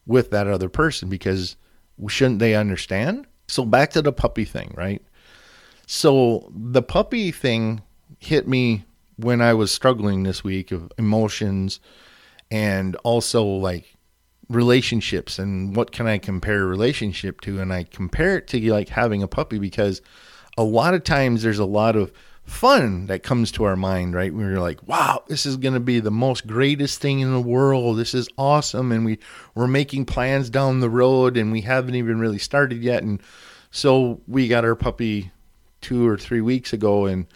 with 0.06 0.30
that 0.30 0.46
other 0.46 0.68
person 0.68 1.08
because 1.08 1.56
shouldn't 2.08 2.38
they 2.38 2.54
understand? 2.54 3.26
So 3.48 3.64
back 3.64 3.90
to 3.92 4.02
the 4.02 4.12
puppy 4.12 4.44
thing, 4.44 4.74
right? 4.76 5.02
So 5.86 6.50
the 6.54 6.82
puppy 6.82 7.30
thing 7.30 7.82
hit 8.18 8.48
me 8.48 8.84
when 9.16 9.40
I 9.40 9.54
was 9.54 9.70
struggling 9.70 10.22
this 10.22 10.44
week 10.44 10.72
of 10.72 10.92
emotions 10.98 11.80
and 12.50 12.96
also 12.96 13.44
like 13.44 13.96
relationships 14.48 15.38
and 15.38 15.74
what 15.74 15.90
can 15.90 16.06
I 16.06 16.18
compare 16.18 16.62
a 16.62 16.66
relationship 16.66 17.40
to? 17.42 17.60
And 17.60 17.72
I 17.72 17.84
compare 17.84 18.36
it 18.36 18.46
to 18.48 18.72
like 18.72 18.88
having 18.88 19.22
a 19.22 19.28
puppy 19.28 19.58
because 19.58 20.02
a 20.58 20.62
lot 20.62 20.94
of 20.94 21.04
times 21.04 21.42
there's 21.42 21.58
a 21.58 21.64
lot 21.64 21.96
of 21.96 22.12
fun 22.46 23.06
that 23.06 23.22
comes 23.22 23.52
to 23.52 23.64
our 23.64 23.76
mind, 23.76 24.14
right? 24.14 24.32
We're 24.32 24.60
like, 24.60 24.86
wow, 24.86 25.24
this 25.26 25.46
is 25.46 25.56
going 25.56 25.74
to 25.74 25.80
be 25.80 26.00
the 26.00 26.10
most 26.10 26.46
greatest 26.46 27.00
thing 27.00 27.20
in 27.20 27.32
the 27.32 27.40
world. 27.40 27.98
This 27.98 28.14
is 28.14 28.28
awesome. 28.38 28.92
And 28.92 29.04
we, 29.04 29.18
we're 29.54 29.66
making 29.66 30.06
plans 30.06 30.48
down 30.48 30.80
the 30.80 30.90
road 30.90 31.36
and 31.36 31.52
we 31.52 31.62
haven't 31.62 31.96
even 31.96 32.20
really 32.20 32.38
started 32.38 32.82
yet. 32.82 33.02
And 33.02 33.20
so 33.70 34.20
we 34.26 34.48
got 34.48 34.64
our 34.64 34.76
puppy 34.76 35.32
two 35.80 36.06
or 36.06 36.16
three 36.16 36.40
weeks 36.40 36.72
ago 36.72 37.06
and 37.06 37.26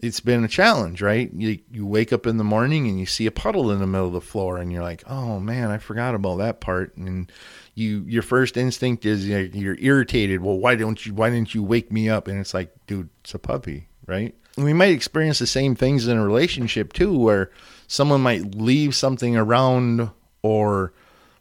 it's 0.00 0.20
been 0.20 0.44
a 0.44 0.48
challenge, 0.48 1.02
right? 1.02 1.30
You, 1.32 1.58
you 1.70 1.86
wake 1.86 2.12
up 2.12 2.26
in 2.26 2.36
the 2.36 2.44
morning 2.44 2.86
and 2.86 3.00
you 3.00 3.06
see 3.06 3.26
a 3.26 3.32
puddle 3.32 3.72
in 3.72 3.80
the 3.80 3.86
middle 3.86 4.06
of 4.06 4.12
the 4.12 4.20
floor 4.20 4.58
and 4.58 4.72
you're 4.72 4.82
like, 4.82 5.02
oh 5.08 5.40
man, 5.40 5.70
I 5.70 5.78
forgot 5.78 6.14
about 6.14 6.36
that 6.36 6.60
part. 6.60 6.96
And 6.96 7.32
you, 7.74 8.04
your 8.06 8.22
first 8.22 8.56
instinct 8.56 9.04
is 9.06 9.26
you're 9.28 9.76
irritated. 9.78 10.40
Well, 10.40 10.58
why 10.58 10.76
don't 10.76 11.04
you, 11.04 11.14
why 11.14 11.30
didn't 11.30 11.54
you 11.54 11.62
wake 11.62 11.90
me 11.90 12.08
up? 12.08 12.28
And 12.28 12.38
it's 12.38 12.54
like, 12.54 12.72
dude, 12.86 13.08
it's 13.22 13.34
a 13.34 13.38
puppy 13.38 13.88
right? 14.06 14.34
We 14.56 14.72
might 14.72 14.92
experience 14.92 15.38
the 15.38 15.46
same 15.46 15.74
things 15.74 16.06
in 16.06 16.16
a 16.16 16.24
relationship 16.24 16.92
too, 16.92 17.16
where 17.16 17.50
someone 17.88 18.20
might 18.20 18.54
leave 18.54 18.94
something 18.94 19.36
around 19.36 20.10
or 20.42 20.92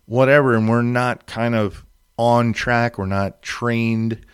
whatever, 0.06 0.56
and 0.56 0.70
we're 0.70 0.82
not 0.82 1.26
kind 1.26 1.56
of 1.56 1.86
on 2.18 2.54
track, 2.54 2.98
we're 2.98 3.06
not 3.06 3.42
trained 3.42 4.26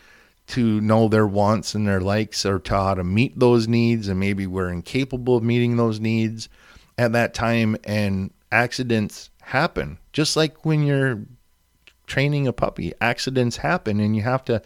to 0.47 0.81
know 0.81 1.07
their 1.07 1.27
wants 1.27 1.75
and 1.75 1.87
their 1.87 2.01
likes 2.01 2.45
or 2.45 2.59
to 2.59 2.73
how 2.73 2.93
to 2.93 3.03
meet 3.03 3.39
those 3.39 3.67
needs, 3.67 4.07
and 4.07 4.19
maybe 4.19 4.45
we're 4.45 4.69
incapable 4.69 5.37
of 5.37 5.43
meeting 5.43 5.77
those 5.77 5.99
needs 5.99 6.49
at 6.97 7.13
that 7.13 7.33
time, 7.33 7.77
and 7.83 8.31
accidents 8.51 9.29
happen. 9.41 9.97
Just 10.11 10.35
like 10.35 10.65
when 10.65 10.83
you're 10.83 11.21
training 12.05 12.47
a 12.47 12.53
puppy, 12.53 12.93
accidents 12.99 13.57
happen, 13.57 13.99
and 13.99 14.15
you 14.15 14.21
have 14.23 14.43
to 14.45 14.61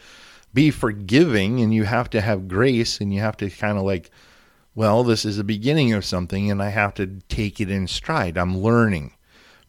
be 0.55 0.71
forgiving 0.71 1.59
and 1.61 1.73
you 1.73 1.83
have 1.83 2.09
to 2.11 2.21
have 2.21 2.47
grace 2.47 3.01
and 3.01 3.13
you 3.13 3.19
have 3.19 3.37
to 3.37 3.49
kind 3.49 3.77
of 3.77 3.83
like, 3.83 4.09
well, 4.73 5.03
this 5.03 5.25
is 5.25 5.37
the 5.37 5.43
beginning 5.43 5.93
of 5.93 6.05
something 6.05 6.49
and 6.49 6.63
I 6.63 6.69
have 6.69 6.93
to 6.95 7.19
take 7.29 7.61
it 7.61 7.69
in 7.69 7.87
stride. 7.87 8.37
I'm 8.37 8.57
learning. 8.57 9.13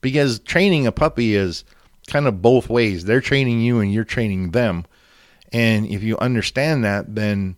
Because 0.00 0.38
training 0.38 0.87
a 0.87 0.93
puppy 0.93 1.35
is 1.35 1.64
kind 2.07 2.26
of 2.26 2.40
both 2.40 2.71
ways. 2.71 3.05
They're 3.05 3.21
training 3.21 3.61
you 3.61 3.81
and 3.81 3.93
you're 3.93 4.05
training 4.05 4.52
them. 4.52 4.87
And 5.52 5.87
if 5.87 6.02
you 6.02 6.16
understand 6.19 6.85
that, 6.85 7.14
then 7.14 7.57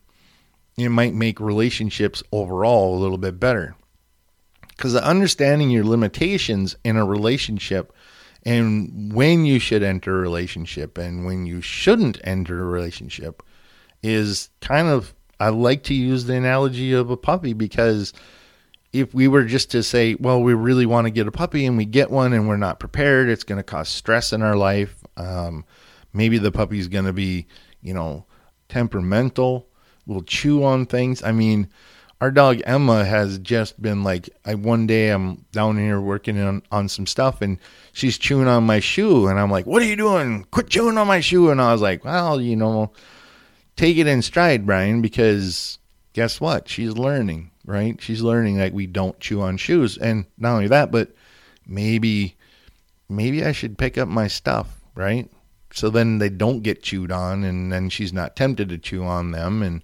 it 0.78 0.88
might 0.88 1.14
make 1.14 1.40
relationships 1.40 2.23
overall 2.32 2.97
a 2.97 3.00
little 3.00 3.18
bit 3.18 3.38
better. 3.38 3.76
Because 4.68 4.94
understanding 4.94 5.70
your 5.70 5.85
limitations 5.85 6.76
in 6.85 6.97
a 6.97 7.04
relationship 7.04 7.92
and 8.45 9.12
when 9.12 9.45
you 9.45 9.59
should 9.59 9.83
enter 9.83 10.16
a 10.16 10.21
relationship 10.21 10.99
and 10.99 11.25
when 11.25 11.47
you 11.47 11.61
shouldn't 11.61 12.18
enter 12.25 12.61
a 12.61 12.66
relationship 12.66 13.42
is 14.02 14.49
kind 14.61 14.88
of 14.88 15.14
I 15.40 15.50
like 15.50 15.85
to 15.85 15.95
use 15.95 16.25
the 16.25 16.35
analogy 16.35 16.92
of 16.92 17.11
a 17.11 17.16
puppy 17.16 17.52
because 17.52 18.12
if 18.92 19.14
we 19.14 19.28
were 19.28 19.45
just 19.45 19.71
to 19.73 19.83
say, 19.83 20.16
well, 20.18 20.42
we 20.42 20.54
really 20.54 20.87
want 20.87 21.07
to 21.07 21.11
get 21.11 21.28
a 21.28 21.33
puppy 21.33 21.66
and 21.66 21.76
we 21.76 21.85
get 21.85 22.11
one 22.11 22.33
and 22.33 22.49
we're 22.49 22.57
not 22.57 22.80
prepared, 22.80 23.28
it's 23.28 23.45
going 23.45 23.59
to 23.59 23.62
cause 23.62 23.88
stress 23.88 24.33
in 24.33 24.42
our 24.42 24.57
life. 24.57 24.97
Um, 25.16 25.64
maybe 26.12 26.38
the 26.38 26.50
puppy's 26.50 26.88
going 26.88 27.04
to 27.04 27.12
be, 27.12 27.47
you 27.83 27.95
know, 27.95 28.25
temperamental, 28.68 29.68
will 30.07 30.23
chew 30.23 30.64
on 30.64 30.87
things. 30.87 31.23
I 31.23 31.33
mean, 31.33 31.68
our 32.20 32.30
dog 32.30 32.60
Emma 32.64 33.04
has 33.04 33.38
just 33.38 33.80
been 33.80 34.02
like 34.02 34.28
I 34.44 34.54
one 34.54 34.87
day 34.87 35.10
I'm 35.10 35.44
down 35.52 35.78
here 35.78 36.00
working 36.00 36.38
on, 36.40 36.62
on 36.72 36.88
some 36.88 37.06
stuff 37.06 37.40
and 37.42 37.58
she's 37.92 38.18
chewing 38.18 38.48
on 38.48 38.64
my 38.64 38.80
shoe 38.80 39.28
and 39.28 39.38
I'm 39.38 39.50
like, 39.50 39.66
What 39.66 39.82
are 39.82 39.87
you 39.87 39.96
doing? 39.96 40.44
Quit 40.50 40.68
chewing 40.68 40.98
on 40.98 41.06
my 41.06 41.20
shoe 41.20 41.50
and 41.50 41.60
I 41.60 41.72
was 41.72 41.82
like, 41.82 42.04
Well, 42.04 42.40
you 42.40 42.56
know, 42.56 42.92
take 43.76 43.96
it 43.96 44.06
in 44.06 44.22
stride, 44.22 44.66
Brian, 44.66 45.00
because 45.00 45.78
guess 46.12 46.40
what? 46.40 46.68
She's 46.68 46.94
learning, 46.94 47.52
right? 47.64 48.00
She's 48.00 48.22
learning 48.22 48.56
that 48.58 48.72
we 48.72 48.87
don't 48.87 49.20
chew 49.20 49.40
on 49.40 49.56
shoes. 49.56 49.96
And 49.96 50.26
not 50.37 50.54
only 50.54 50.68
that, 50.68 50.90
but 50.90 51.14
maybe 51.66 52.34
maybe 53.08 53.44
I 53.44 53.52
should 53.52 53.78
pick 53.78 53.96
up 53.96 54.08
my 54.08 54.26
stuff, 54.26 54.80
right? 54.94 55.30
So 55.72 55.90
then 55.90 56.18
they 56.18 56.30
don't 56.30 56.62
get 56.62 56.82
chewed 56.82 57.12
on 57.12 57.44
and 57.44 57.70
then 57.70 57.90
she's 57.90 58.12
not 58.12 58.34
tempted 58.34 58.70
to 58.70 58.78
chew 58.78 59.04
on 59.04 59.30
them 59.30 59.62
and 59.62 59.82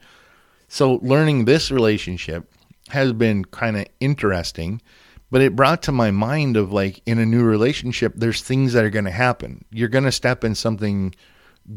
so 0.75 0.99
learning 1.03 1.45
this 1.45 1.71
relationship 1.71 2.53
has 2.89 3.13
been 3.13 3.45
kind 3.45 3.77
of 3.77 3.87
interesting, 4.01 4.83
but 5.31 5.41
it 5.41 5.55
brought 5.55 5.85
to 5.85 5.93
my 5.93 6.11
mind 6.11 6.57
of 6.57 6.73
like 6.73 7.01
in 7.07 7.21
a 7.21 7.25
new 7.25 7.45
relationship, 7.45 8.13
there's 8.17 8.43
things 8.43 8.73
that 8.73 8.85
are 8.85 8.91
going 8.91 9.05
to 9.05 9.13
happen. 9.13 9.65
You're 9.71 9.89
going 9.89 10.03
to 10.03 10.11
step 10.11 10.43
in 10.43 10.57
something 10.57 11.15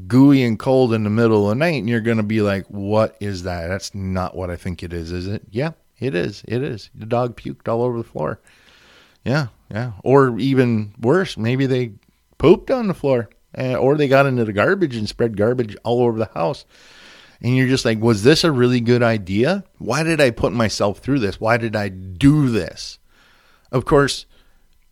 gooey 0.07 0.41
and 0.41 0.57
cold 0.57 0.95
in 0.95 1.03
the 1.03 1.11
middle 1.11 1.43
of 1.43 1.49
the 1.49 1.63
night 1.63 1.75
and 1.75 1.87
you're 1.87 2.01
going 2.01 2.17
to 2.17 2.23
be 2.23 2.41
like, 2.41 2.65
what 2.69 3.15
is 3.19 3.43
that? 3.43 3.67
That's 3.67 3.93
not 3.93 4.35
what 4.35 4.49
I 4.49 4.55
think 4.55 4.81
it 4.81 4.91
is, 4.91 5.11
is 5.11 5.27
it? 5.27 5.43
Yeah, 5.51 5.73
it 5.99 6.15
is. 6.15 6.41
It 6.47 6.63
is. 6.63 6.89
The 6.95 7.05
dog 7.05 7.39
puked 7.39 7.67
all 7.67 7.83
over 7.83 7.99
the 7.99 8.03
floor. 8.03 8.39
Yeah, 9.23 9.49
yeah. 9.69 9.91
Or 10.03 10.39
even 10.39 10.95
worse, 10.99 11.37
maybe 11.37 11.67
they 11.67 11.91
pooped 12.39 12.71
on 12.71 12.87
the 12.87 12.95
floor 12.95 13.29
uh, 13.55 13.75
or 13.75 13.95
they 13.95 14.07
got 14.07 14.25
into 14.25 14.43
the 14.43 14.53
garbage 14.53 14.95
and 14.95 15.07
spread 15.07 15.37
garbage 15.37 15.77
all 15.83 16.01
over 16.01 16.17
the 16.17 16.31
house 16.33 16.65
and 17.41 17.55
you're 17.55 17.67
just 17.67 17.85
like, 17.85 17.99
was 17.99 18.23
this 18.23 18.43
a 18.43 18.51
really 18.51 18.79
good 18.79 19.03
idea? 19.03 19.63
Why 19.77 20.03
did 20.03 20.19
I 20.19 20.31
put 20.31 20.53
myself 20.53 20.99
through 20.99 21.19
this? 21.19 21.39
Why 21.39 21.57
did 21.57 21.75
I 21.75 21.89
do 21.89 22.49
this? 22.49 22.99
Of 23.71 23.85
course, 23.85 24.25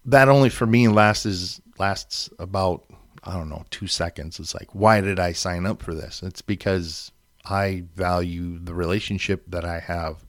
that 0.05 0.29
only 0.29 0.49
for 0.49 0.65
me 0.65 0.87
lasts 0.87 1.25
is 1.25 1.61
lasts 1.77 2.29
about 2.39 2.83
I 3.23 3.33
don't 3.33 3.49
know 3.49 3.65
two 3.71 3.87
seconds. 3.87 4.39
It's 4.39 4.53
like, 4.53 4.73
why 4.73 5.01
did 5.01 5.19
I 5.19 5.31
sign 5.31 5.65
up 5.65 5.81
for 5.81 5.95
this? 5.95 6.21
It's 6.21 6.43
because 6.43 7.11
I 7.45 7.85
value 7.95 8.59
the 8.59 8.73
relationship 8.73 9.43
that 9.47 9.65
I 9.65 9.79
have 9.79 10.23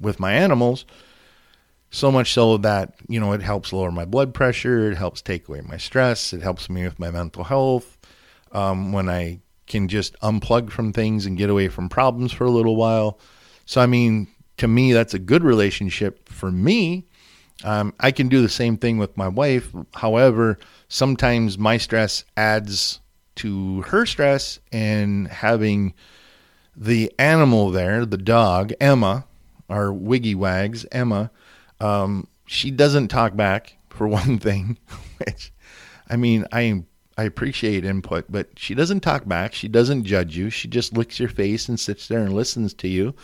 with 0.00 0.18
my 0.18 0.32
animals 0.32 0.84
so 1.90 2.10
much 2.10 2.32
so 2.32 2.56
that 2.58 2.94
you 3.08 3.18
know 3.18 3.32
it 3.32 3.42
helps 3.42 3.72
lower 3.72 3.90
my 3.90 4.04
blood 4.04 4.32
pressure 4.32 4.90
it 4.90 4.96
helps 4.96 5.20
take 5.20 5.48
away 5.48 5.60
my 5.60 5.76
stress 5.76 6.32
it 6.32 6.40
helps 6.40 6.70
me 6.70 6.84
with 6.84 6.98
my 7.00 7.10
mental 7.10 7.44
health 7.44 7.98
um, 8.52 8.92
when 8.92 9.08
i 9.08 9.40
can 9.70 9.88
just 9.88 10.18
unplug 10.20 10.70
from 10.70 10.92
things 10.92 11.24
and 11.24 11.38
get 11.38 11.48
away 11.48 11.68
from 11.68 11.88
problems 11.88 12.32
for 12.32 12.44
a 12.44 12.50
little 12.50 12.76
while. 12.76 13.18
So, 13.64 13.80
I 13.80 13.86
mean, 13.86 14.26
to 14.58 14.68
me, 14.68 14.92
that's 14.92 15.14
a 15.14 15.18
good 15.18 15.44
relationship 15.44 16.28
for 16.28 16.50
me. 16.50 17.06
Um, 17.62 17.94
I 18.00 18.10
can 18.10 18.28
do 18.28 18.42
the 18.42 18.48
same 18.48 18.76
thing 18.76 18.98
with 18.98 19.16
my 19.16 19.28
wife. 19.28 19.70
However, 19.94 20.58
sometimes 20.88 21.56
my 21.56 21.78
stress 21.78 22.24
adds 22.36 23.00
to 23.36 23.82
her 23.82 24.04
stress, 24.04 24.58
and 24.72 25.28
having 25.28 25.94
the 26.76 27.12
animal 27.18 27.70
there, 27.70 28.04
the 28.04 28.18
dog, 28.18 28.72
Emma, 28.80 29.24
our 29.68 29.92
wiggy 29.92 30.34
wags, 30.34 30.84
Emma, 30.90 31.30
um, 31.78 32.26
she 32.44 32.70
doesn't 32.70 33.08
talk 33.08 33.36
back 33.36 33.76
for 33.88 34.08
one 34.20 34.38
thing, 34.38 34.78
which 35.18 35.52
I 36.08 36.16
mean, 36.16 36.44
I 36.50 36.62
am 36.62 36.86
I 37.20 37.24
appreciate 37.24 37.84
input, 37.84 38.24
but 38.30 38.48
she 38.56 38.74
doesn't 38.74 39.00
talk 39.00 39.28
back. 39.28 39.52
She 39.52 39.68
doesn't 39.68 40.04
judge 40.04 40.38
you. 40.38 40.48
She 40.48 40.68
just 40.68 40.96
licks 40.96 41.20
your 41.20 41.28
face 41.28 41.68
and 41.68 41.78
sits 41.78 42.08
there 42.08 42.20
and 42.20 42.32
listens 42.32 42.72
to 42.74 42.88
you 42.88 43.14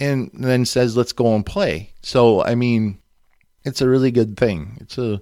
and 0.00 0.30
then 0.32 0.64
says, 0.64 0.96
let's 0.96 1.12
go 1.12 1.34
and 1.34 1.44
play. 1.44 1.90
So, 2.00 2.42
I 2.42 2.54
mean, 2.54 2.98
it's 3.62 3.82
a 3.82 3.88
really 3.88 4.10
good 4.10 4.38
thing. 4.38 4.78
It's 4.80 4.96
a, 4.96 5.20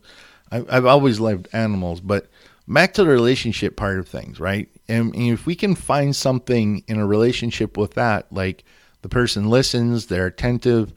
I, 0.53 0.63
I've 0.69 0.87
always 0.87 1.19
loved 1.19 1.49
animals, 1.53 2.01
but 2.01 2.29
back 2.69 2.95
to 2.95 3.03
the 3.03 3.11
relationship 3.11 3.75
part 3.75 3.99
of 3.99 4.07
things, 4.07 4.39
right? 4.39 4.69
And, 4.87 5.13
and 5.17 5.31
if 5.33 5.45
we 5.45 5.57
can 5.57 5.75
find 5.75 6.15
something 6.15 6.85
in 6.87 7.01
a 7.01 7.07
relationship 7.07 7.77
with 7.77 7.95
that, 7.95 8.33
like 8.33 8.63
the 9.03 9.09
person 9.09 9.51
listens, 9.51 10.07
they're 10.07 10.27
attentive 10.29 10.93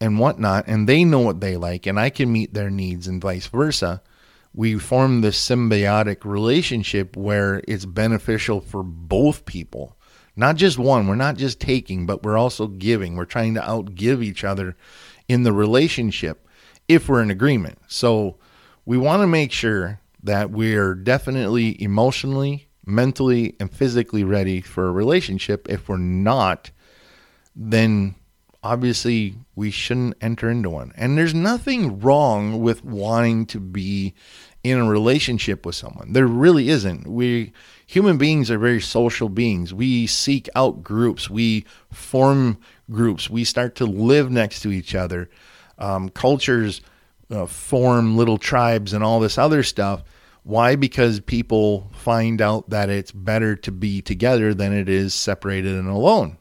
and 0.00 0.20
whatnot, 0.20 0.68
and 0.68 0.88
they 0.88 1.02
know 1.02 1.18
what 1.18 1.40
they 1.40 1.56
like, 1.56 1.86
and 1.86 1.98
I 1.98 2.10
can 2.10 2.32
meet 2.32 2.54
their 2.54 2.70
needs 2.70 3.08
and 3.08 3.20
vice 3.20 3.48
versa 3.48 4.02
we 4.52 4.78
form 4.78 5.20
this 5.20 5.48
symbiotic 5.48 6.24
relationship 6.24 7.16
where 7.16 7.62
it's 7.68 7.84
beneficial 7.84 8.60
for 8.60 8.82
both 8.82 9.44
people. 9.44 9.96
Not 10.36 10.56
just 10.56 10.78
one. 10.78 11.06
We're 11.06 11.14
not 11.16 11.36
just 11.36 11.60
taking, 11.60 12.06
but 12.06 12.22
we're 12.22 12.38
also 12.38 12.66
giving. 12.66 13.16
We're 13.16 13.24
trying 13.24 13.54
to 13.54 13.60
outgive 13.60 14.24
each 14.24 14.42
other 14.44 14.76
in 15.28 15.42
the 15.42 15.52
relationship 15.52 16.46
if 16.88 17.08
we're 17.08 17.22
in 17.22 17.30
agreement. 17.30 17.78
So 17.86 18.38
we 18.84 18.98
want 18.98 19.22
to 19.22 19.26
make 19.26 19.52
sure 19.52 20.00
that 20.22 20.50
we're 20.50 20.94
definitely 20.94 21.80
emotionally, 21.82 22.68
mentally, 22.84 23.54
and 23.60 23.72
physically 23.72 24.24
ready 24.24 24.60
for 24.60 24.88
a 24.88 24.92
relationship. 24.92 25.68
If 25.68 25.88
we're 25.88 25.96
not, 25.96 26.70
then 27.54 28.16
obviously 28.62 29.34
we 29.54 29.70
shouldn't 29.70 30.16
enter 30.20 30.50
into 30.50 30.70
one. 30.70 30.92
And 30.96 31.16
there's 31.16 31.34
nothing 31.34 32.00
wrong 32.00 32.60
with 32.60 32.84
wanting 32.84 33.46
to 33.46 33.60
be 33.60 34.14
in 34.62 34.78
a 34.78 34.88
relationship 34.88 35.64
with 35.64 35.74
someone. 35.74 36.12
There 36.12 36.26
really 36.26 36.68
isn't. 36.68 37.06
We 37.06 37.52
human 37.86 38.18
beings 38.18 38.50
are 38.50 38.58
very 38.58 38.80
social 38.80 39.28
beings. 39.28 39.72
We 39.72 40.06
seek 40.06 40.48
out 40.54 40.82
groups. 40.82 41.30
We 41.30 41.64
form 41.90 42.58
groups. 42.90 43.30
We 43.30 43.44
start 43.44 43.76
to 43.76 43.86
live 43.86 44.30
next 44.30 44.60
to 44.60 44.70
each 44.70 44.94
other. 44.94 45.30
Um, 45.78 46.10
cultures 46.10 46.82
uh, 47.30 47.46
form 47.46 48.16
little 48.16 48.38
tribes 48.38 48.92
and 48.92 49.02
all 49.02 49.20
this 49.20 49.38
other 49.38 49.62
stuff. 49.62 50.02
Why? 50.42 50.76
Because 50.76 51.20
people 51.20 51.90
find 51.92 52.40
out 52.40 52.70
that 52.70 52.90
it's 52.90 53.12
better 53.12 53.56
to 53.56 53.72
be 53.72 54.02
together 54.02 54.52
than 54.52 54.72
it 54.72 54.88
is 54.88 55.14
separated 55.14 55.74
and 55.74 55.88
alone. 55.88 56.38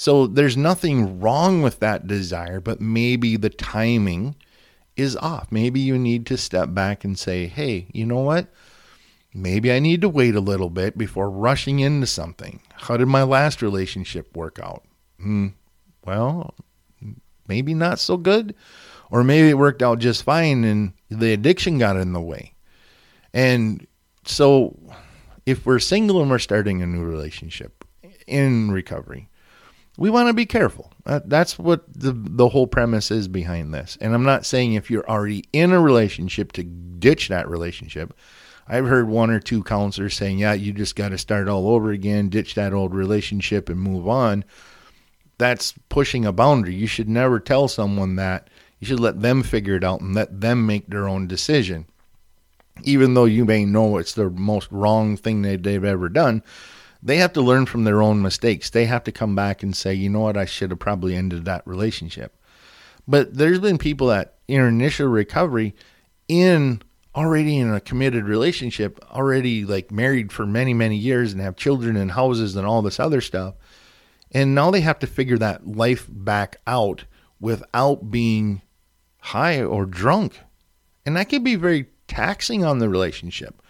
So 0.00 0.26
there's 0.26 0.56
nothing 0.56 1.20
wrong 1.20 1.60
with 1.60 1.80
that 1.80 2.06
desire, 2.06 2.58
but 2.58 2.80
maybe 2.80 3.36
the 3.36 3.50
timing 3.50 4.34
is 4.96 5.14
off. 5.14 5.52
Maybe 5.52 5.78
you 5.78 5.98
need 5.98 6.24
to 6.28 6.38
step 6.38 6.72
back 6.72 7.04
and 7.04 7.18
say, 7.18 7.48
hey, 7.48 7.86
you 7.92 8.06
know 8.06 8.20
what? 8.20 8.46
Maybe 9.34 9.70
I 9.70 9.78
need 9.78 10.00
to 10.00 10.08
wait 10.08 10.34
a 10.34 10.40
little 10.40 10.70
bit 10.70 10.96
before 10.96 11.28
rushing 11.28 11.80
into 11.80 12.06
something. 12.06 12.62
How 12.72 12.96
did 12.96 13.08
my 13.08 13.24
last 13.24 13.60
relationship 13.60 14.34
work 14.34 14.58
out? 14.58 14.84
Hmm. 15.20 15.48
Well, 16.06 16.54
maybe 17.46 17.74
not 17.74 17.98
so 17.98 18.16
good. 18.16 18.54
Or 19.10 19.22
maybe 19.22 19.50
it 19.50 19.58
worked 19.58 19.82
out 19.82 19.98
just 19.98 20.22
fine 20.22 20.64
and 20.64 20.94
the 21.10 21.34
addiction 21.34 21.76
got 21.76 21.98
in 21.98 22.14
the 22.14 22.22
way. 22.22 22.54
And 23.34 23.86
so 24.24 24.78
if 25.44 25.66
we're 25.66 25.78
single 25.78 26.22
and 26.22 26.30
we're 26.30 26.38
starting 26.38 26.80
a 26.80 26.86
new 26.86 27.04
relationship 27.04 27.84
in 28.26 28.70
recovery, 28.70 29.28
we 29.96 30.10
want 30.10 30.28
to 30.28 30.34
be 30.34 30.46
careful. 30.46 30.92
Uh, 31.04 31.20
that's 31.24 31.58
what 31.58 31.84
the 31.92 32.12
the 32.12 32.48
whole 32.48 32.66
premise 32.66 33.10
is 33.10 33.28
behind 33.28 33.74
this. 33.74 33.98
And 34.00 34.14
I'm 34.14 34.22
not 34.22 34.46
saying 34.46 34.74
if 34.74 34.90
you're 34.90 35.08
already 35.08 35.44
in 35.52 35.72
a 35.72 35.80
relationship 35.80 36.52
to 36.52 36.64
ditch 36.64 37.28
that 37.28 37.48
relationship. 37.48 38.14
I've 38.68 38.86
heard 38.86 39.08
one 39.08 39.30
or 39.30 39.40
two 39.40 39.64
counselors 39.64 40.14
saying, 40.14 40.38
"Yeah, 40.38 40.52
you 40.52 40.72
just 40.72 40.94
got 40.94 41.08
to 41.08 41.18
start 41.18 41.48
all 41.48 41.68
over 41.68 41.90
again, 41.90 42.28
ditch 42.28 42.54
that 42.54 42.72
old 42.72 42.94
relationship 42.94 43.68
and 43.68 43.80
move 43.80 44.06
on." 44.06 44.44
That's 45.38 45.74
pushing 45.88 46.24
a 46.24 46.32
boundary. 46.32 46.74
You 46.74 46.86
should 46.86 47.08
never 47.08 47.40
tell 47.40 47.66
someone 47.66 48.16
that. 48.16 48.48
You 48.78 48.86
should 48.86 49.00
let 49.00 49.20
them 49.20 49.42
figure 49.42 49.76
it 49.76 49.84
out 49.84 50.00
and 50.00 50.14
let 50.14 50.40
them 50.40 50.66
make 50.66 50.86
their 50.86 51.08
own 51.08 51.26
decision. 51.26 51.86
Even 52.82 53.12
though 53.14 53.26
you 53.26 53.44
may 53.44 53.66
know 53.66 53.98
it's 53.98 54.14
the 54.14 54.30
most 54.30 54.68
wrong 54.70 55.16
thing 55.16 55.42
that 55.42 55.62
they've 55.62 55.84
ever 55.84 56.08
done, 56.08 56.42
they 57.02 57.16
have 57.16 57.32
to 57.34 57.40
learn 57.40 57.66
from 57.66 57.84
their 57.84 58.02
own 58.02 58.20
mistakes. 58.22 58.70
They 58.70 58.86
have 58.86 59.04
to 59.04 59.12
come 59.12 59.34
back 59.34 59.62
and 59.62 59.74
say, 59.74 59.94
you 59.94 60.08
know 60.08 60.20
what, 60.20 60.36
I 60.36 60.44
should 60.44 60.70
have 60.70 60.78
probably 60.78 61.14
ended 61.14 61.44
that 61.44 61.66
relationship. 61.66 62.36
But 63.08 63.34
there's 63.34 63.58
been 63.58 63.78
people 63.78 64.08
that 64.08 64.34
in 64.46 64.60
initial 64.60 65.08
recovery 65.08 65.74
in 66.28 66.82
already 67.14 67.58
in 67.58 67.72
a 67.72 67.80
committed 67.80 68.24
relationship, 68.24 69.00
already 69.10 69.64
like 69.64 69.90
married 69.90 70.30
for 70.30 70.46
many, 70.46 70.72
many 70.74 70.96
years 70.96 71.32
and 71.32 71.40
have 71.40 71.56
children 71.56 71.96
and 71.96 72.12
houses 72.12 72.54
and 72.54 72.66
all 72.66 72.82
this 72.82 73.00
other 73.00 73.20
stuff. 73.20 73.54
And 74.30 74.54
now 74.54 74.70
they 74.70 74.80
have 74.80 75.00
to 75.00 75.06
figure 75.06 75.38
that 75.38 75.66
life 75.66 76.06
back 76.08 76.58
out 76.66 77.04
without 77.40 78.10
being 78.10 78.62
high 79.18 79.62
or 79.62 79.86
drunk. 79.86 80.38
And 81.04 81.16
that 81.16 81.28
can 81.28 81.42
be 81.42 81.56
very 81.56 81.86
taxing 82.06 82.64
on 82.64 82.78
the 82.78 82.88
relationship. 82.88 83.60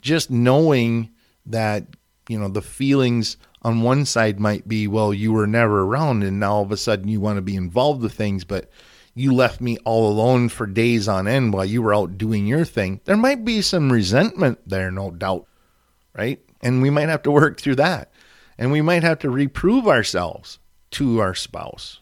Just 0.00 0.30
knowing 0.30 1.10
that 1.44 1.84
you 2.30 2.38
know, 2.38 2.48
the 2.48 2.62
feelings 2.62 3.36
on 3.62 3.82
one 3.82 4.04
side 4.04 4.38
might 4.38 4.68
be, 4.68 4.86
well, 4.86 5.12
you 5.12 5.32
were 5.32 5.46
never 5.46 5.82
around 5.82 6.22
and 6.22 6.38
now 6.38 6.54
all 6.54 6.62
of 6.62 6.72
a 6.72 6.76
sudden 6.76 7.08
you 7.08 7.20
want 7.20 7.36
to 7.36 7.42
be 7.42 7.56
involved 7.56 8.02
with 8.02 8.12
things, 8.12 8.44
but 8.44 8.70
you 9.14 9.34
left 9.34 9.60
me 9.60 9.76
all 9.84 10.08
alone 10.08 10.48
for 10.48 10.66
days 10.66 11.08
on 11.08 11.26
end 11.26 11.52
while 11.52 11.64
you 11.64 11.82
were 11.82 11.94
out 11.94 12.16
doing 12.16 12.46
your 12.46 12.64
thing. 12.64 13.00
There 13.04 13.16
might 13.16 13.44
be 13.44 13.60
some 13.60 13.90
resentment 13.90 14.60
there, 14.64 14.90
no 14.92 15.10
doubt, 15.10 15.46
right? 16.16 16.40
And 16.62 16.80
we 16.80 16.90
might 16.90 17.08
have 17.08 17.22
to 17.24 17.30
work 17.32 17.60
through 17.60 17.76
that. 17.76 18.12
And 18.56 18.70
we 18.70 18.80
might 18.80 19.02
have 19.02 19.18
to 19.20 19.30
reprove 19.30 19.88
ourselves 19.88 20.58
to 20.92 21.18
our 21.18 21.34
spouse, 21.34 22.00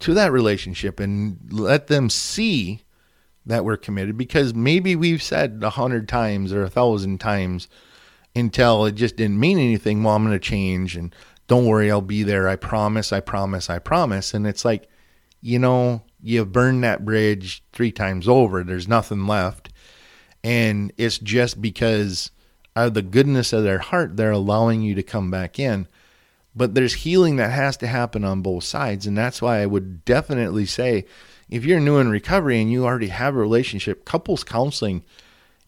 to 0.00 0.12
that 0.14 0.32
relationship, 0.32 1.00
and 1.00 1.38
let 1.50 1.86
them 1.86 2.10
see 2.10 2.82
that 3.46 3.64
we're 3.64 3.76
committed 3.76 4.16
because 4.16 4.54
maybe 4.54 4.96
we've 4.96 5.22
said 5.22 5.60
a 5.62 5.70
hundred 5.70 6.08
times 6.08 6.52
or 6.52 6.64
a 6.64 6.70
thousand 6.70 7.18
times, 7.18 7.68
until 8.34 8.84
it 8.84 8.92
just 8.92 9.16
didn't 9.16 9.38
mean 9.38 9.58
anything. 9.58 10.02
Well, 10.02 10.14
I'm 10.14 10.24
going 10.24 10.34
to 10.34 10.38
change 10.38 10.96
and 10.96 11.14
don't 11.46 11.66
worry, 11.66 11.90
I'll 11.90 12.00
be 12.00 12.22
there. 12.22 12.48
I 12.48 12.56
promise, 12.56 13.12
I 13.12 13.20
promise, 13.20 13.68
I 13.68 13.78
promise. 13.78 14.34
And 14.34 14.46
it's 14.46 14.64
like, 14.64 14.88
you 15.40 15.58
know, 15.58 16.02
you've 16.22 16.52
burned 16.52 16.82
that 16.84 17.04
bridge 17.04 17.62
three 17.72 17.92
times 17.92 18.26
over. 18.26 18.64
There's 18.64 18.88
nothing 18.88 19.26
left. 19.26 19.68
And 20.42 20.92
it's 20.96 21.18
just 21.18 21.60
because 21.60 22.30
of 22.74 22.94
the 22.94 23.02
goodness 23.02 23.52
of 23.52 23.62
their 23.62 23.78
heart, 23.78 24.16
they're 24.16 24.30
allowing 24.30 24.82
you 24.82 24.94
to 24.94 25.02
come 25.02 25.30
back 25.30 25.58
in. 25.58 25.86
But 26.56 26.74
there's 26.74 26.94
healing 26.94 27.36
that 27.36 27.50
has 27.50 27.76
to 27.78 27.86
happen 27.86 28.24
on 28.24 28.42
both 28.42 28.64
sides. 28.64 29.06
And 29.06 29.18
that's 29.18 29.42
why 29.42 29.60
I 29.60 29.66
would 29.66 30.04
definitely 30.04 30.66
say 30.66 31.04
if 31.50 31.64
you're 31.64 31.80
new 31.80 31.98
in 31.98 32.08
recovery 32.08 32.60
and 32.60 32.70
you 32.70 32.84
already 32.84 33.08
have 33.08 33.34
a 33.34 33.38
relationship, 33.38 34.04
couples 34.04 34.44
counseling 34.44 35.04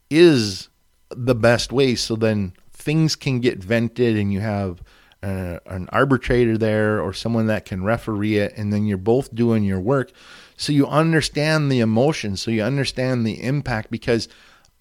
is 0.09 0.69
the 1.09 1.35
best 1.35 1.71
way. 1.71 1.95
So 1.95 2.15
then 2.15 2.53
things 2.71 3.15
can 3.15 3.39
get 3.39 3.63
vented 3.63 4.17
and 4.17 4.31
you 4.31 4.39
have 4.39 4.81
uh, 5.23 5.59
an 5.65 5.89
arbitrator 5.91 6.57
there 6.57 7.01
or 7.01 7.11
someone 7.13 7.47
that 7.47 7.65
can 7.65 7.83
referee 7.83 8.37
it, 8.37 8.53
and 8.55 8.71
then 8.71 8.85
you're 8.85 8.97
both 8.97 9.33
doing 9.33 9.63
your 9.63 9.79
work. 9.79 10.11
So 10.55 10.71
you 10.71 10.87
understand 10.87 11.71
the 11.71 11.79
emotion, 11.79 12.37
so 12.37 12.51
you 12.51 12.63
understand 12.63 13.25
the 13.25 13.43
impact 13.43 13.91
because 13.91 14.27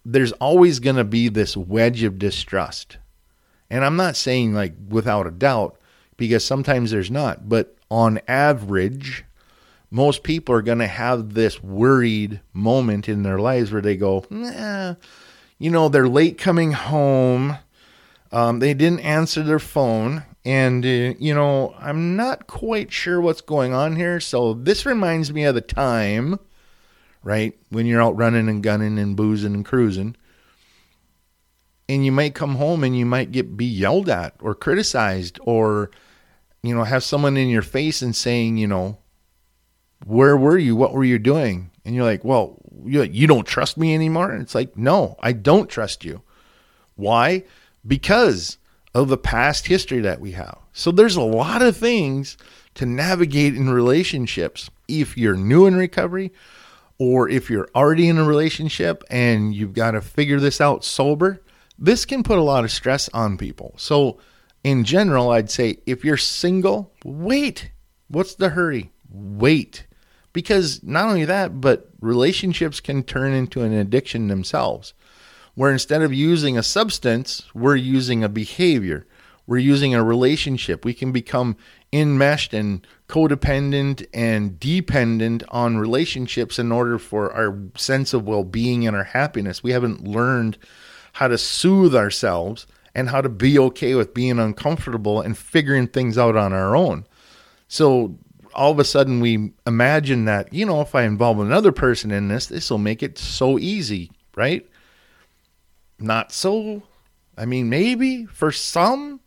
there's 0.05 0.33
always 0.33 0.79
going 0.79 0.97
to 0.97 1.05
be 1.05 1.29
this 1.29 1.57
wedge 1.57 2.03
of 2.03 2.19
distrust. 2.19 2.99
And 3.71 3.85
I'm 3.85 3.97
not 3.97 4.17
saying 4.17 4.55
like 4.55 4.75
without 4.89 5.27
a 5.27 5.33
doubt, 5.33 5.79
because 6.17 6.45
sometimes 6.45 6.91
there's 6.91 7.11
not, 7.11 7.49
but 7.49 7.77
on 7.91 8.21
average, 8.29 9.25
most 9.91 10.23
people 10.23 10.55
are 10.55 10.63
going 10.63 10.79
to 10.79 10.87
have 10.87 11.35
this 11.35 11.63
worried 11.63 12.41
moment 12.53 13.09
in 13.09 13.23
their 13.23 13.39
lives 13.39 13.73
where 13.73 13.83
they 13.83 13.97
go, 13.97 14.25
nah, 14.31 14.95
you 15.59 15.71
know, 15.71 15.89
they're 15.89 16.09
late 16.09 16.39
coming 16.39 16.73
home. 16.73 17.59
Um, 18.33 18.59
they 18.59 18.75
didn't 18.75 19.01
answer 19.01 19.43
their 19.43 19.59
phone. 19.59 20.25
And, 20.45 20.85
uh, 20.85 21.15
you 21.19 21.35
know, 21.35 21.75
I'm 21.79 22.17
not 22.17 22.47
quite 22.47 22.93
sure 22.93 23.21
what's 23.21 23.41
going 23.41 23.73
on 23.73 23.97
here. 23.97 24.21
So 24.21 24.55
this 24.55 24.87
reminds 24.87 25.33
me 25.33 25.45
of 25.45 25.55
the 25.55 25.61
time, 25.61 26.39
right, 27.23 27.59
when 27.71 27.87
you're 27.87 28.03
out 28.03 28.17
running 28.17 28.49
and 28.49 28.63
gunning 28.63 28.99
and 28.99 29.17
boozing 29.17 29.55
and 29.55 29.65
cruising. 29.65 30.17
And 31.89 32.05
you 32.05 32.13
might 32.13 32.35
come 32.35 32.57
home 32.57 32.85
and 32.85 32.97
you 32.97 33.07
might 33.07 33.33
get 33.33 33.57
be 33.57 33.65
yelled 33.65 34.09
at 34.09 34.35
or 34.41 34.55
criticized 34.55 35.39
or, 35.43 35.91
you 36.63 36.75
know, 36.75 36.85
have 36.85 37.05
someone 37.05 37.37
in 37.37 37.49
your 37.49 37.63
face 37.63 38.03
and 38.03 38.15
saying, 38.15 38.57
you 38.57 38.67
know, 38.67 38.99
where 40.05 40.37
were 40.37 40.59
you? 40.59 40.77
What 40.77 40.93
were 40.93 41.05
you 41.05 41.19
doing? 41.19 41.71
And 41.87 41.95
you're 41.95 42.05
like, 42.05 42.25
well, 42.25 42.59
you 42.85 43.03
you 43.05 43.29
don't 43.29 43.47
trust 43.47 43.79
me 43.79 43.95
anymore. 43.95 44.31
And 44.33 44.43
it's 44.43 44.57
like, 44.57 44.77
no, 44.77 45.17
I 45.21 45.33
don't 45.33 45.71
trust 45.71 46.05
you. 46.05 46.21
Why? 46.97 47.45
Because 47.87 48.59
of 48.93 49.09
the 49.09 49.17
past 49.17 49.69
history 49.69 50.01
that 50.01 50.21
we 50.21 50.33
have. 50.33 50.59
So 50.73 50.91
there's 50.91 51.17
a 51.17 51.23
lot 51.23 51.63
of 51.63 51.77
things 51.77 52.37
to 52.75 52.87
navigate 52.87 53.55
in 53.55 53.71
relationships. 53.71 54.69
If 54.89 55.17
you're 55.17 55.37
new 55.37 55.67
in 55.67 55.77
recovery, 55.77 56.33
or 56.99 57.29
if 57.29 57.51
you're 57.51 57.69
already 57.75 58.09
in 58.09 58.19
a 58.19 58.25
relationship 58.25 59.05
and 59.09 59.55
you've 59.55 59.75
got 59.75 59.93
to 59.93 60.01
figure 60.01 60.41
this 60.41 60.61
out 60.61 60.85
sober, 60.85 61.41
this 61.79 62.05
can 62.05 62.23
put 62.23 62.39
a 62.39 62.43
lot 62.43 62.65
of 62.65 62.73
stress 62.73 63.09
on 63.11 63.39
people. 63.39 63.75
So, 63.77 64.19
in 64.65 64.83
general, 64.83 65.31
I'd 65.31 65.51
say 65.51 65.79
if 65.87 66.05
you're 66.05 66.17
single, 66.17 66.93
wait. 67.05 67.71
What's 68.09 68.35
the 68.35 68.51
hurry? 68.51 68.91
Wait. 69.09 69.87
Because 70.37 70.83
not 70.83 71.09
only 71.09 71.25
that, 71.25 71.63
but 71.63 71.89
relationships 71.99 72.79
can 72.79 73.03
turn 73.05 73.33
into 73.33 73.63
an 73.63 73.73
addiction 73.73 74.29
themselves, 74.29 74.93
where 75.55 75.73
instead 75.73 76.03
of 76.03 76.13
using 76.13 76.59
a 76.59 76.63
substance, 76.63 77.47
we're 77.55 77.77
using 77.77 78.23
a 78.23 78.29
behavior. 78.29 79.07
We're 79.47 79.57
using 79.57 79.95
a 79.95 80.05
relationship. 80.05 80.85
We 80.85 80.93
can 80.93 81.11
become 81.11 81.57
enmeshed 81.91 82.53
and 82.53 82.87
codependent 83.09 84.07
and 84.13 84.61
dependent 84.61 85.43
on 85.49 85.79
relationships 85.79 86.59
in 86.59 86.71
order 86.71 86.99
for 86.99 87.33
our 87.33 87.59
sense 87.75 88.13
of 88.13 88.27
well 88.27 88.45
being 88.45 88.87
and 88.87 88.95
our 88.95 89.05
happiness. 89.05 89.63
We 89.63 89.73
haven't 89.73 90.07
learned 90.07 90.59
how 91.15 91.29
to 91.29 91.39
soothe 91.39 91.97
ourselves 91.97 92.67
and 92.95 93.09
how 93.09 93.23
to 93.23 93.31
be 93.31 93.59
okay 93.59 93.95
with 93.95 94.13
being 94.13 94.39
uncomfortable 94.39 95.19
and 95.23 95.39
figuring 95.39 95.87
things 95.87 96.19
out 96.19 96.37
on 96.37 96.53
our 96.53 96.77
own. 96.77 97.07
So 97.69 98.19
all 98.57 98.73
of 98.73 98.79
a 98.79 98.85
sudden 98.85 99.21
we 99.21 99.53
imagine 99.67 100.25
that, 100.25 100.53
you 100.53 100.65
know, 100.65 100.81
if 100.81 100.95
I 100.95 101.03
involve 101.03 101.39
another 101.39 101.73
person 101.73 102.11
in 102.11 102.29
this, 102.29 102.47
this 102.47 102.71
will 102.71 102.79
make 102.79 103.03
it 103.03 103.19
so 103.19 103.59
easy, 103.59 104.11
right? 104.35 104.67
Not 105.99 106.33
so. 106.33 106.83
I 107.37 107.45
mean, 107.45 107.69
maybe 107.69 108.25
for 108.25 108.51
some, 108.51 109.21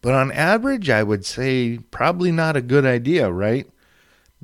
but 0.00 0.14
on 0.14 0.32
average, 0.32 0.90
I 0.90 1.04
would 1.04 1.24
say 1.24 1.78
probably 1.92 2.32
not 2.32 2.56
a 2.56 2.60
good 2.60 2.84
idea, 2.84 3.30
right? 3.30 3.70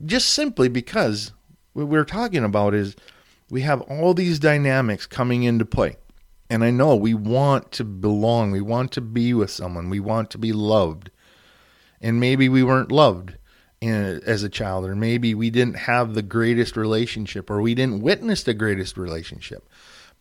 Just 0.06 0.30
simply 0.30 0.68
because 0.68 1.32
what 1.72 1.88
we're 1.88 2.04
talking 2.04 2.44
about 2.44 2.74
is 2.74 2.94
we 3.50 3.62
have 3.62 3.80
all 3.82 4.14
these 4.14 4.38
dynamics 4.38 5.04
coming 5.04 5.42
into 5.42 5.64
play. 5.64 5.96
And 6.48 6.62
I 6.62 6.70
know 6.70 6.94
we 6.94 7.12
want 7.12 7.72
to 7.72 7.84
belong, 7.84 8.52
we 8.52 8.60
want 8.60 8.92
to 8.92 9.00
be 9.00 9.34
with 9.34 9.50
someone, 9.50 9.90
we 9.90 10.00
want 10.00 10.30
to 10.30 10.38
be 10.38 10.52
loved. 10.52 11.10
And 12.00 12.20
maybe 12.20 12.48
we 12.48 12.62
weren't 12.62 12.92
loved 12.92 13.37
in, 13.80 14.20
as 14.26 14.42
a 14.42 14.48
child, 14.48 14.84
or 14.84 14.94
maybe 14.94 15.34
we 15.34 15.50
didn't 15.50 15.76
have 15.76 16.14
the 16.14 16.22
greatest 16.22 16.76
relationship, 16.76 17.50
or 17.50 17.60
we 17.60 17.74
didn't 17.74 18.02
witness 18.02 18.42
the 18.42 18.54
greatest 18.54 18.96
relationship. 18.96 19.68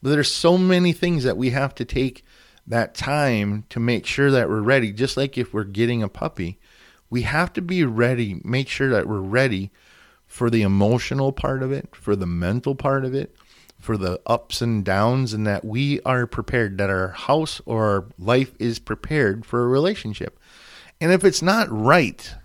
But 0.02 0.12
there's 0.12 0.32
so 0.32 0.58
many 0.58 0.94
things 0.94 1.24
that 1.24 1.38
we 1.38 1.50
have 1.50 1.74
to 1.76 1.86
take 1.86 2.24
that 2.68 2.94
time 2.94 3.64
to 3.70 3.80
make 3.80 4.06
sure 4.06 4.30
that 4.30 4.50
we're 4.50 4.62
ready. 4.62 4.92
Just 4.92 5.18
like 5.18 5.38
if 5.38 5.54
we're 5.54 5.64
getting 5.64 6.04
a 6.04 6.10
puppy, 6.10 6.60
We 7.10 7.22
have 7.24 7.54
to 7.54 7.62
be 7.62 7.84
ready, 7.86 8.42
make 8.44 8.68
sure 8.68 8.90
that 8.90 9.08
we're 9.08 9.20
ready 9.20 9.72
for 10.26 10.50
the 10.50 10.62
emotional 10.62 11.32
part 11.32 11.64
of 11.64 11.72
it, 11.72 11.96
for 11.96 12.16
the 12.16 12.26
mental 12.26 12.76
part 12.76 13.06
of 13.06 13.14
it, 13.14 13.36
for 13.80 13.96
the 13.96 14.20
ups 14.26 14.62
and 14.62 14.84
downs, 14.84 15.34
and 15.34 15.48
that 15.48 15.64
we 15.64 16.02
are 16.02 16.28
prepared, 16.28 16.78
that 16.78 16.90
our 16.90 17.10
house 17.10 17.62
or 17.66 17.86
our 17.86 18.06
life 18.20 18.54
is 18.60 18.80
prepared 18.80 19.46
for 19.46 19.64
a 19.64 19.68
relationship. 19.68 20.40
And 21.00 21.12
if 21.14 21.24
it's 21.24 21.42
not 21.42 21.72
right, 21.72 22.36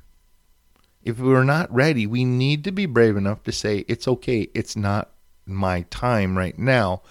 if 1.04 1.18
we're 1.18 1.44
not 1.44 1.72
ready, 1.72 2.06
we 2.06 2.24
need 2.24 2.64
to 2.64 2.72
be 2.72 2.86
brave 2.86 3.16
enough 3.16 3.42
to 3.44 3.52
say, 3.52 3.84
it's 3.88 4.06
okay, 4.06 4.48
it's 4.54 4.76
not 4.76 5.10
my 5.46 5.82
time 5.90 6.38
right 6.38 6.58
now. 6.58 7.02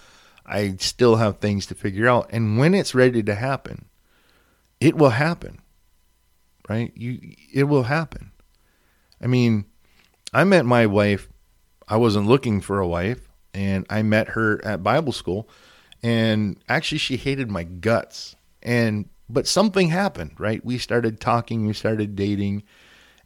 I 0.44 0.76
still 0.78 1.16
have 1.16 1.38
things 1.38 1.66
to 1.66 1.74
figure 1.74 2.08
out. 2.08 2.28
And 2.30 2.58
when 2.58 2.74
it's 2.74 2.94
ready 2.94 3.22
to 3.22 3.34
happen, 3.34 3.86
it 4.80 4.96
will 4.96 5.10
happen. 5.10 5.60
Right? 6.68 6.92
You 6.94 7.18
it 7.52 7.64
will 7.64 7.84
happen. 7.84 8.32
I 9.20 9.26
mean, 9.26 9.66
I 10.32 10.44
met 10.44 10.64
my 10.64 10.86
wife. 10.86 11.28
I 11.86 11.96
wasn't 11.96 12.28
looking 12.28 12.60
for 12.60 12.80
a 12.80 12.88
wife, 12.88 13.28
and 13.52 13.84
I 13.90 14.02
met 14.02 14.28
her 14.28 14.64
at 14.64 14.82
Bible 14.82 15.12
school. 15.12 15.48
And 16.02 16.56
actually 16.68 16.98
she 16.98 17.16
hated 17.16 17.50
my 17.50 17.64
guts. 17.64 18.34
And 18.62 19.08
but 19.28 19.46
something 19.46 19.88
happened, 19.88 20.32
right? 20.38 20.64
We 20.64 20.78
started 20.78 21.20
talking, 21.20 21.66
we 21.66 21.72
started 21.72 22.16
dating, 22.16 22.64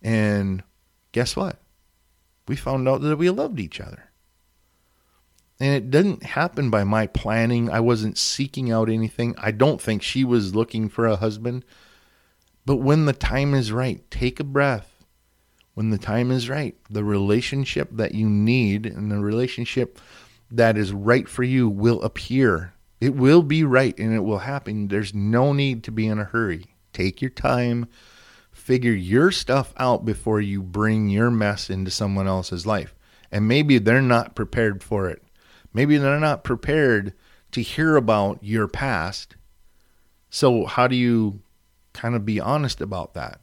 and 0.02 0.62
guess 1.12 1.36
what? 1.36 1.60
We 2.48 2.56
found 2.56 2.88
out 2.88 3.00
that 3.00 3.16
we 3.16 3.30
loved 3.30 3.60
each 3.60 3.80
other. 3.80 4.10
And 5.58 5.74
it 5.74 5.90
didn't 5.90 6.22
happen 6.22 6.70
by 6.70 6.84
my 6.84 7.06
planning. 7.06 7.70
I 7.70 7.80
wasn't 7.80 8.18
seeking 8.18 8.70
out 8.70 8.90
anything. 8.90 9.34
I 9.38 9.50
don't 9.50 9.80
think 9.80 10.02
she 10.02 10.22
was 10.22 10.54
looking 10.54 10.88
for 10.88 11.06
a 11.06 11.16
husband. 11.16 11.64
But 12.66 12.76
when 12.76 13.06
the 13.06 13.12
time 13.12 13.54
is 13.54 13.72
right, 13.72 14.08
take 14.10 14.38
a 14.38 14.44
breath. 14.44 15.04
When 15.74 15.90
the 15.90 15.98
time 15.98 16.30
is 16.30 16.48
right, 16.48 16.74
the 16.90 17.04
relationship 17.04 17.90
that 17.92 18.14
you 18.14 18.28
need 18.28 18.86
and 18.86 19.10
the 19.10 19.18
relationship 19.18 19.98
that 20.50 20.76
is 20.76 20.92
right 20.92 21.28
for 21.28 21.42
you 21.42 21.68
will 21.68 22.02
appear. 22.02 22.74
It 23.00 23.14
will 23.14 23.42
be 23.42 23.62
right 23.62 23.98
and 23.98 24.14
it 24.14 24.24
will 24.24 24.38
happen. 24.38 24.88
There's 24.88 25.14
no 25.14 25.52
need 25.52 25.84
to 25.84 25.92
be 25.92 26.06
in 26.06 26.18
a 26.18 26.24
hurry. 26.24 26.74
Take 26.92 27.20
your 27.20 27.30
time, 27.30 27.88
figure 28.66 28.92
your 28.92 29.30
stuff 29.30 29.72
out 29.76 30.04
before 30.04 30.40
you 30.40 30.60
bring 30.60 31.08
your 31.08 31.30
mess 31.30 31.70
into 31.70 31.88
someone 31.88 32.26
else's 32.26 32.66
life. 32.66 32.96
And 33.30 33.46
maybe 33.46 33.78
they're 33.78 34.02
not 34.02 34.34
prepared 34.34 34.82
for 34.82 35.08
it. 35.08 35.22
Maybe 35.72 35.98
they're 35.98 36.18
not 36.18 36.42
prepared 36.42 37.12
to 37.52 37.62
hear 37.62 37.94
about 37.94 38.42
your 38.42 38.66
past. 38.66 39.36
So, 40.30 40.64
how 40.66 40.88
do 40.88 40.96
you 40.96 41.42
kind 41.92 42.16
of 42.16 42.24
be 42.24 42.40
honest 42.40 42.80
about 42.80 43.14
that? 43.14 43.40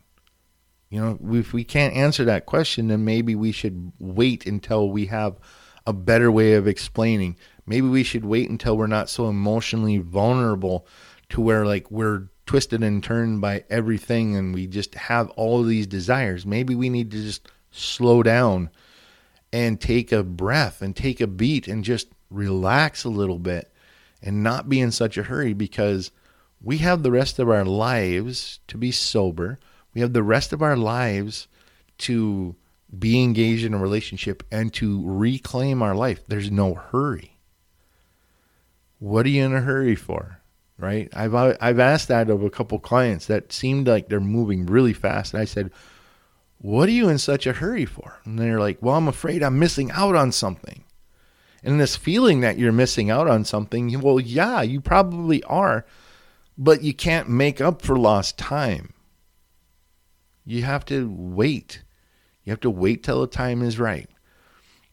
You 0.90 1.00
know, 1.00 1.38
if 1.38 1.54
we 1.54 1.64
can't 1.64 1.96
answer 1.96 2.26
that 2.26 2.46
question, 2.46 2.90
then 2.90 3.06
maybe 3.06 3.34
we 3.34 3.54
should 3.54 3.94
wait 4.00 4.46
until 4.46 4.90
we 4.90 5.06
have 5.06 5.40
a 5.88 5.94
better 5.94 6.34
way 6.34 6.56
of 6.56 6.68
explaining. 6.68 7.38
Maybe 7.66 7.88
we 7.88 8.04
should 8.04 8.26
wait 8.26 8.50
until 8.50 8.76
we're 8.76 8.88
not 8.88 9.10
so 9.10 9.30
emotionally 9.30 10.00
vulnerable 10.00 10.86
to 11.30 11.40
where 11.40 11.66
like 11.66 11.90
we're 11.90 12.28
twisted 12.45 12.84
and 12.84 13.03
turned 13.03 13.41
by 13.41 13.63
everything 13.69 14.36
and 14.36 14.53
we 14.53 14.67
just 14.67 14.95
have 14.95 15.29
all 15.32 15.63
these 15.63 15.88
desires. 15.88 16.45
Maybe 16.45 16.75
we 16.75 16.89
need 16.89 17.12
to 17.12 17.21
just 17.21 17.47
slow 17.71 18.23
down 18.23 18.69
and 19.51 19.79
take 19.79 20.12
a 20.12 20.23
breath 20.23 20.82
and 20.82 20.95
take 20.95 21.21
a 21.21 21.27
beat 21.27 21.67
and 21.67 21.84
just 21.84 22.08
relax 22.29 23.03
a 23.03 23.10
little 23.10 23.39
bit 23.39 23.71
and 24.21 24.43
not 24.43 24.69
be 24.69 24.79
in 24.79 24.91
such 24.91 25.17
a 25.17 25.23
hurry 25.23 25.53
because 25.53 26.12
we 26.62 26.77
have 26.79 27.03
the 27.03 27.12
rest 27.12 27.39
of 27.39 27.49
our 27.49 27.65
lives 27.65 28.60
to 28.67 28.77
be 28.77 28.91
sober. 28.91 29.60
We 29.93 30.01
have 30.01 30.13
the 30.13 30.23
rest 30.23 30.53
of 30.53 30.62
our 30.62 30.77
lives 30.77 31.47
to 31.99 32.56
be 32.97 33.21
engaged 33.21 33.65
in 33.65 33.73
a 33.73 33.79
relationship 33.79 34.43
and 34.51 34.73
to 34.73 35.01
reclaim 35.06 35.82
our 35.82 35.95
life. 35.95 36.23
There's 36.27 36.51
no 36.51 36.73
hurry. 36.73 37.38
What 38.99 39.25
are 39.25 39.29
you 39.29 39.43
in 39.43 39.53
a 39.53 39.62
hurry 39.62 39.95
for? 39.95 40.39
Right? 40.84 41.08
I've 41.13 41.34
uh, 41.34 41.56
I've 41.62 41.80
asked 41.80 42.10
that 42.10 42.30
of 42.30 42.43
a 42.43 42.50
couple 42.50 42.78
clients 42.78 43.28
that 43.28 43.54
seemed 43.54 43.88
like 43.88 44.10
they're 44.10 44.19
moving 44.19 44.65
really 44.65 44.91
fast. 44.91 45.34
And 45.34 45.41
I 45.41 45.46
said, 45.46 45.72
What 46.58 46.89
are 46.89 46.91
you 46.91 47.08
in 47.08 47.19
such 47.19 47.48
a 47.48 47.54
hurry 47.54 47.86
for? 47.86 48.19
And 48.26 48.38
they're 48.38 48.60
like, 48.60 48.80
Well, 48.82 48.98
I'm 48.98 49.08
afraid 49.08 49.43
I'm 49.43 49.58
missing 49.58 49.91
out 49.91 50.13
on 50.13 50.34
something. 50.34 50.84
And 51.63 51.80
this 51.80 51.96
feeling 51.96 52.41
that 52.41 52.58
you're 52.58 52.74
missing 52.74 53.10
out 53.10 53.30
on 53.30 53.46
something, 53.46 54.02
well, 54.02 54.19
yeah, 54.19 54.62
you 54.62 54.82
probably 54.82 55.41
are, 55.43 55.86
but 56.58 56.84
you 56.84 56.93
can't 56.93 57.30
make 57.30 57.62
up 57.62 57.82
for 57.82 57.96
lost 57.96 58.38
time. 58.38 58.91
You 60.46 60.63
have 60.63 60.84
to 60.88 61.10
wait. 61.10 61.82
You 62.43 62.52
have 62.52 62.60
to 62.60 62.69
wait 62.69 63.04
till 63.04 63.22
the 63.22 63.28
time 63.28 63.62
is 63.62 63.80
right. 63.80 64.10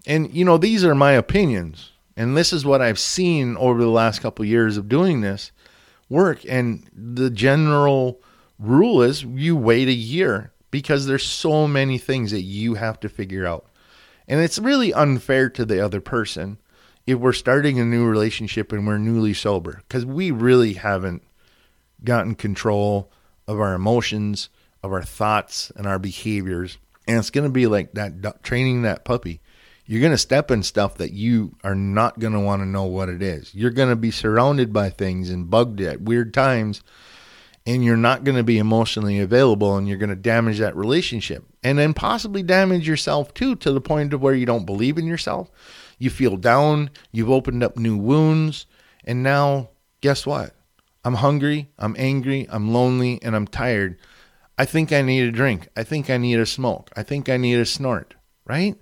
And, 0.07 0.33
you 0.33 0.45
know, 0.45 0.57
these 0.57 0.85
are 0.85 0.95
my 0.95 1.13
opinions. 1.15 1.91
And 2.17 2.37
this 2.37 2.53
is 2.53 2.65
what 2.65 2.81
I've 2.81 3.01
seen 3.01 3.57
over 3.57 3.81
the 3.81 3.89
last 3.89 4.21
couple 4.21 4.45
of 4.45 4.49
years 4.49 4.77
of 4.77 4.89
doing 4.89 5.23
this 5.23 5.51
work. 6.11 6.45
And 6.47 6.87
the 6.93 7.31
general 7.31 8.21
rule 8.59 9.01
is 9.01 9.23
you 9.23 9.57
wait 9.57 9.89
a 9.89 9.93
year 9.93 10.53
because 10.71 11.07
there's 11.07 11.25
so 11.25 11.67
many 11.67 11.97
things 11.97 12.31
that 12.33 12.43
you 12.43 12.75
have 12.75 13.01
to 13.01 13.09
figure 13.09 13.47
out. 13.47 13.67
And 14.29 14.41
it's 14.41 14.59
really 14.59 14.93
unfair 14.93 15.49
to 15.51 15.65
the 15.65 15.83
other 15.83 16.01
person 16.01 16.59
if 17.07 17.19
we're 17.19 17.33
starting 17.33 17.81
a 17.81 17.85
new 17.85 18.07
relationship 18.07 18.71
and 18.73 18.87
we're 18.87 18.99
newly 18.99 19.35
sober 19.35 19.83
because 19.89 20.05
we 20.05 20.31
really 20.31 20.75
haven't 20.75 21.23
gotten 22.05 22.35
control 22.35 23.11
of 23.49 23.59
our 23.59 23.75
emotions, 23.75 24.49
of 24.83 24.93
our 24.93 25.03
thoughts, 25.03 25.73
and 25.75 25.87
our 25.87 25.99
behaviors. 25.99 26.79
And 27.09 27.19
it's 27.19 27.31
going 27.31 27.47
to 27.47 27.53
be 27.53 27.67
like 27.67 27.93
that 27.93 28.43
training 28.43 28.83
that 28.83 29.05
puppy. 29.05 29.41
You're 29.91 30.01
going 30.01 30.13
to 30.13 30.19
step 30.19 30.53
in 30.53 30.63
stuff 30.63 30.99
that 30.99 31.11
you 31.11 31.57
are 31.65 31.75
not 31.75 32.21
going 32.21 32.33
to 32.33 32.39
want 32.39 32.63
to 32.63 32.67
know 32.67 32.85
what 32.85 33.09
it 33.09 33.23
is. 33.23 33.53
You're 33.53 33.73
going 33.73 33.89
to 33.89 33.97
be 33.97 34.13
surrounded 34.13 34.73
by 34.73 34.89
things 34.89 35.31
and 35.31 35.51
bugged 35.51 35.81
at 35.81 36.01
weird 36.01 36.33
times 36.33 36.85
and 37.67 37.85
you're 37.85 37.97
not 37.97 38.23
going 38.23 38.37
to 38.37 38.45
be 38.45 38.59
emotionally 38.59 39.19
available 39.19 39.77
and 39.77 39.89
you're 39.89 39.99
going 39.99 40.11
to 40.11 40.15
damage 40.15 40.61
that 40.61 40.77
relationship. 40.77 41.45
And 41.65 41.77
then 41.77 41.93
possibly 41.93 42.45
damage 42.45 42.87
yourself 42.87 43.35
too 43.35 43.57
to 43.57 43.73
the 43.73 43.81
point 43.81 44.15
of 44.15 44.23
where 44.23 44.33
you 44.33 44.47
don't 44.47 44.65
believe 44.65 44.97
in 44.97 45.09
yourself. 45.09 45.51
You 45.99 46.09
feel 46.09 46.37
down. 46.37 46.91
You've 47.11 47.29
opened 47.29 47.65
up 47.65 47.77
new 47.77 47.97
wounds. 47.97 48.67
And 49.05 49.25
now 49.25 49.71
guess 50.03 50.25
what? 50.25 50.55
I'm 51.05 51.15
hungry. 51.15 51.69
I'm 51.81 51.97
angry. 51.99 52.47
I'm 52.49 52.73
lonely. 52.73 53.19
And 53.23 53.35
i'm 53.35 53.49
tired. 53.49 53.99
I 54.57 54.67
think 54.67 54.93
i 54.93 55.03
need 55.03 55.23
a 55.23 55.33
drink. 55.33 55.67
I 55.77 55.83
think 55.83 56.11
i 56.11 56.17
need 56.17 56.39
a 56.39 56.47
smoke. 56.47 56.93
I 56.95 57.03
think 57.03 57.29
i 57.29 57.37
need 57.37 57.59
a 57.59 57.67
snort. 57.67 58.15
Right 58.47 58.79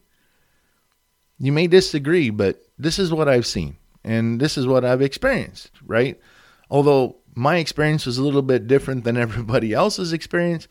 you 1.39 1.53
may 1.53 1.67
disagree 1.67 2.31
but 2.31 2.63
this 2.79 2.99
is 2.99 3.13
what 3.13 3.29
i've 3.29 3.47
seen 3.47 3.77
and 4.05 4.41
this 4.41 4.57
is 4.57 4.67
what 4.67 4.85
i've 4.85 5.03
experienced 5.03 5.71
right 5.87 6.21
although 6.71 7.17
my 7.39 7.59
experience 7.59 8.05
was 8.05 8.19
a 8.19 8.23
little 8.23 8.43
bit 8.43 8.67
different 8.67 9.05
than 9.05 9.17
everybody 9.27 9.73
else's 9.73 10.13
experience, 10.13 10.69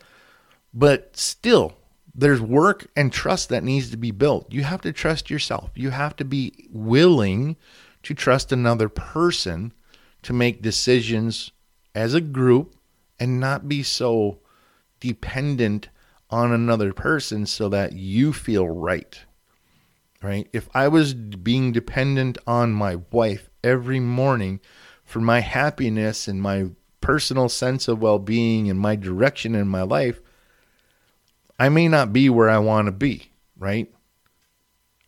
but 0.73 1.15
still, 1.15 1.77
there's 2.13 2.41
work 2.41 2.88
and 2.95 3.12
trust 3.12 3.49
that 3.49 3.63
needs 3.63 3.89
to 3.91 3.97
be 3.97 4.12
built. 4.12 4.51
You 4.51 4.63
have 4.63 4.82
to 4.82 4.91
trust 4.91 5.30
yourself. 5.30 5.71
You 5.75 5.91
have 5.91 6.15
to 6.17 6.25
be 6.25 6.67
willing 6.71 7.56
to 8.03 8.13
trust 8.13 8.51
another 8.51 8.89
person 8.89 9.71
to 10.23 10.34
make 10.34 10.62
decisions 10.62 11.51
as 11.95 12.13
a 12.13 12.21
group 12.21 12.75
and 13.19 13.39
not 13.39 13.69
be 13.69 13.82
so 13.82 14.39
dependent 14.99 15.89
on 16.30 16.51
another 16.51 16.91
person 16.91 17.45
so 17.45 17.69
that 17.69 17.93
you 17.93 18.34
feel 18.34 18.67
right. 18.67 19.21
Right? 20.21 20.47
If 20.51 20.67
I 20.73 20.88
was 20.88 21.13
being 21.13 21.71
dependent 21.71 22.38
on 22.47 22.73
my 22.73 22.97
wife 23.12 23.49
every 23.63 23.99
morning 23.99 24.60
for 25.03 25.19
my 25.19 25.41
happiness 25.41 26.27
and 26.27 26.41
my 26.41 26.69
personal 27.01 27.49
sense 27.49 27.88
of 27.88 28.01
well 28.01 28.19
being 28.19 28.69
and 28.69 28.80
my 28.80 28.95
direction 28.95 29.56
in 29.56 29.67
my 29.67 29.84
life, 29.84 30.19
I 31.60 31.69
may 31.69 31.88
not 31.88 32.13
be 32.13 32.30
where 32.30 32.49
I 32.49 32.60
want 32.60 32.88
to 32.88 32.91
be, 32.91 33.32
right? 33.58 33.91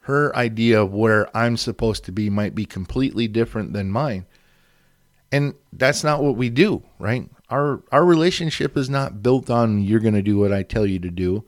Her 0.02 0.36
idea 0.36 0.82
of 0.82 0.94
where 0.94 1.36
I'm 1.36 1.58
supposed 1.58 2.06
to 2.06 2.12
be 2.12 2.30
might 2.30 2.56
be 2.56 2.66
completely 2.66 3.28
different 3.28 3.74
than 3.74 3.92
mine. 3.92 4.26
And 5.32 5.54
that's 5.72 6.04
not 6.04 6.24
what 6.24 6.36
we 6.36 6.50
do, 6.50 6.84
right? 6.98 7.30
Our 7.50 7.84
our 7.92 8.06
relationship 8.06 8.78
is 8.78 8.90
not 8.90 9.22
built 9.22 9.50
on 9.50 9.82
you're 9.82 10.00
going 10.00 10.16
to 10.16 10.22
do 10.22 10.40
what 10.40 10.54
I 10.54 10.64
tell 10.64 10.86
you 10.86 11.00
to 11.00 11.12
do. 11.12 11.46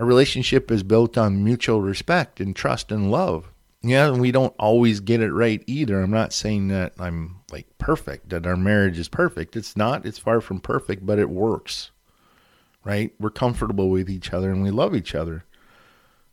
Our 0.00 0.06
relationship 0.06 0.70
is 0.70 0.82
built 0.82 1.18
on 1.18 1.44
mutual 1.44 1.82
respect 1.82 2.40
and 2.40 2.56
trust 2.56 2.90
and 2.90 3.10
love. 3.10 3.52
Yeah, 3.82 4.08
and 4.08 4.18
we 4.18 4.32
don't 4.32 4.54
always 4.58 5.00
get 5.00 5.20
it 5.20 5.30
right 5.30 5.62
either. 5.66 6.00
I'm 6.00 6.10
not 6.10 6.32
saying 6.32 6.68
that 6.68 6.94
I'm 6.98 7.40
like 7.52 7.66
perfect, 7.76 8.30
that 8.30 8.46
our 8.46 8.56
marriage 8.56 8.98
is 8.98 9.08
perfect. 9.08 9.56
It's 9.56 9.76
not. 9.76 10.06
It's 10.06 10.18
far 10.18 10.40
from 10.40 10.58
perfect, 10.58 11.04
but 11.04 11.18
it 11.18 11.28
works. 11.28 11.90
Right? 12.82 13.12
We're 13.20 13.28
comfortable 13.28 13.90
with 13.90 14.08
each 14.08 14.32
other 14.32 14.50
and 14.50 14.62
we 14.62 14.70
love 14.70 14.96
each 14.96 15.14
other 15.14 15.44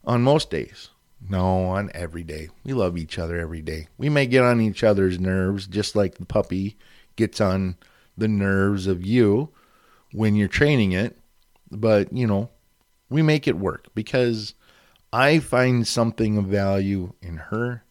on 0.06 0.22
most 0.22 0.50
days. 0.50 0.92
No, 1.30 1.66
on 1.66 1.92
every 1.94 2.24
day. 2.24 2.48
We 2.64 2.72
love 2.72 2.98
each 2.98 3.20
other 3.20 3.38
every 3.38 3.62
day. 3.62 3.90
We 3.98 4.08
may 4.08 4.28
get 4.28 4.44
on 4.44 4.62
each 4.62 4.82
other's 4.82 5.20
nerves 5.20 5.68
just 5.68 5.94
like 5.94 6.16
the 6.16 6.26
puppy 6.26 6.78
gets 7.18 7.42
on 7.42 7.76
the 8.18 8.30
nerves 8.30 8.88
of 8.88 9.06
you 9.06 9.50
when 10.14 10.38
you're 10.38 10.48
training 10.48 10.94
it, 10.94 11.18
but 11.70 12.14
you 12.14 12.26
know, 12.26 12.50
We 13.10 13.22
make 13.22 13.48
it 13.48 13.58
work 13.58 13.88
because 13.96 14.54
I 15.14 15.40
find 15.40 15.88
something 15.88 16.38
of 16.38 16.46
value 16.46 17.14
in 17.22 17.38
her 17.38 17.84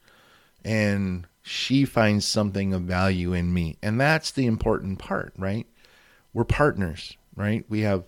and 0.64 1.26
she 1.42 1.84
finds 1.84 2.26
something 2.26 2.74
of 2.74 2.82
value 2.82 3.32
in 3.32 3.54
me. 3.54 3.78
And 3.82 4.00
that's 4.00 4.30
the 4.30 4.46
important 4.46 4.98
part, 4.98 5.32
right? 5.38 5.66
We're 6.34 6.44
partners, 6.44 7.16
right? 7.34 7.64
We 7.68 7.80
have 7.80 8.04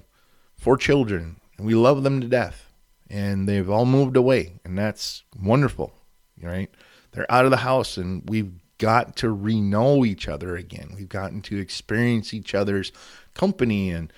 four 0.57 0.77
children 0.77 1.40
and 1.57 1.66
we 1.66 1.75
love 1.75 2.03
them 2.03 2.21
to 2.21 2.27
death 2.27 2.73
and 3.09 3.49
they've 3.49 3.71
all 3.71 3.87
moved 3.87 4.16
away 4.16 4.61
and 4.64 4.77
that's 4.77 5.23
wonderful, 5.40 5.94
right? 6.42 6.71
They're 7.12 7.31
out 7.31 7.44
of 7.44 7.51
the 7.51 7.59
house 7.59 7.97
and 7.97 8.29
we've 8.29 8.53
got 8.79 9.16
to 9.16 9.31
re 9.31 9.61
know 9.61 10.05
each 10.05 10.29
other 10.29 10.57
again. 10.57 10.92
We've 10.97 11.09
gotten 11.09 11.42
to 11.42 11.59
experience 11.59 12.33
each 12.33 12.55
other's 12.55 12.92
company 13.35 13.90
and 13.90 14.12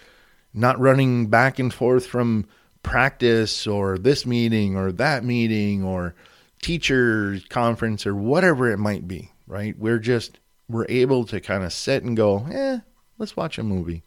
not 0.53 0.79
running 0.79 1.29
back 1.29 1.59
and 1.59 1.73
forth 1.73 2.07
from 2.07 2.47
practice 2.83 3.67
or 3.67 3.99
this 3.99 4.27
meeting 4.27 4.77
or 4.77 4.93
that 4.93 5.25
meeting 5.25 5.85
or 5.85 6.15
teacher 6.63 7.39
conference 7.49 8.07
or 8.07 8.15
whatever 8.15 8.71
it 8.71 8.79
might 8.79 9.07
be, 9.07 9.33
right? 9.47 9.79
We're 9.79 9.99
just, 9.99 10.39
we're 10.69 10.87
able 10.89 11.25
to 11.27 11.41
kind 11.41 11.65
of 11.65 11.73
sit 11.73 12.03
and 12.03 12.17
go, 12.17 12.47
eh, 12.51 12.79
let's 13.19 13.37
watch 13.37 13.59
a 13.59 13.63
movie. 13.63 14.03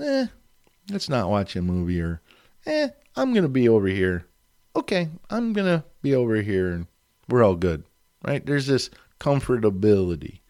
Eh, 0.00 0.26
let's 0.90 1.08
not 1.08 1.30
watch 1.30 1.56
a 1.56 1.62
movie 1.62 2.00
or, 2.00 2.20
eh, 2.66 2.88
I'm 3.16 3.34
to 3.34 3.48
be 3.48 3.68
over 3.68 3.88
here. 3.88 4.26
Okay, 4.74 5.10
I'm 5.28 5.54
to 5.54 5.84
be 6.00 6.14
over 6.14 6.36
here 6.36 6.72
and 6.72 6.86
we're 7.28 7.44
all 7.44 7.56
good, 7.56 7.84
right? 8.24 8.44
There's 8.44 8.66
this 8.66 8.90
comfortability 9.20 10.40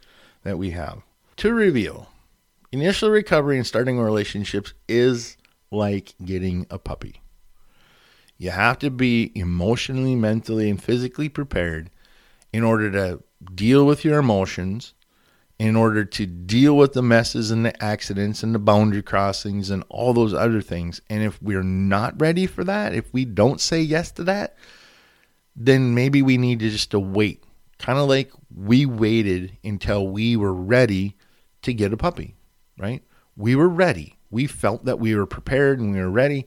that 0.45 0.59
we 0.59 0.71
have. 0.71 1.03
To 1.39 1.53
reveal, 1.53 2.09
initial 2.71 3.11
recovery 3.11 3.57
and 3.57 3.67
starting 3.67 3.99
relationships 3.99 4.75
is 4.89 5.37
like 5.71 6.15
getting 6.25 6.67
a 6.71 6.79
puppy. 6.79 7.22
You 8.43 8.51
have 8.51 8.81
to 8.81 8.91
be 8.91 9.31
emotionally, 9.37 10.17
mentally, 10.17 10.69
and 10.69 10.83
physically 10.83 11.29
prepared 11.29 11.91
in 12.53 12.65
order 12.65 12.91
to 12.91 13.23
deal 13.55 13.87
with 13.87 14.05
your 14.05 14.19
emotions, 14.19 14.95
in 15.61 15.77
order 15.77 16.05
to 16.05 16.27
deal 16.27 16.77
with 16.77 16.93
the 16.93 17.03
messes 17.05 17.53
and 17.53 17.65
the 17.65 17.81
accidents 17.81 18.43
and 18.43 18.53
the 18.53 18.59
boundary 18.59 19.01
crossings 19.01 19.71
and 19.71 19.85
all 19.89 20.13
those 20.13 20.35
other 20.35 20.61
things. 20.61 21.01
And 21.09 21.23
if 21.23 21.41
we're 21.41 21.63
not 21.63 22.21
ready 22.21 22.49
for 22.49 22.65
that, 22.65 22.95
if 22.95 23.13
we 23.13 23.25
don't 23.25 23.61
say 23.61 23.81
yes 23.81 24.11
to 24.11 24.25
that, 24.25 24.57
then 25.55 25.95
maybe 25.95 26.21
we 26.21 26.37
need 26.37 26.59
to 26.59 26.71
just 26.71 26.91
to 26.91 26.99
wait 26.99 27.45
kind 27.79 27.97
of 27.97 28.09
like 28.09 28.33
we 28.53 28.87
waited 28.87 29.57
until 29.63 30.09
we 30.09 30.37
were 30.37 30.53
ready 30.53 31.17
to 31.63 31.73
get 31.73 31.93
a 31.93 31.97
puppy, 31.97 32.35
right? 32.77 33.05
We 33.37 33.55
were 33.55 33.69
ready. 33.69 34.17
We 34.33 34.49
felt 34.49 34.85
that 34.87 34.99
we 34.99 35.15
were 35.15 35.27
prepared 35.27 35.79
and 35.79 35.93
we 35.93 36.01
were 36.01 36.11
ready. 36.11 36.47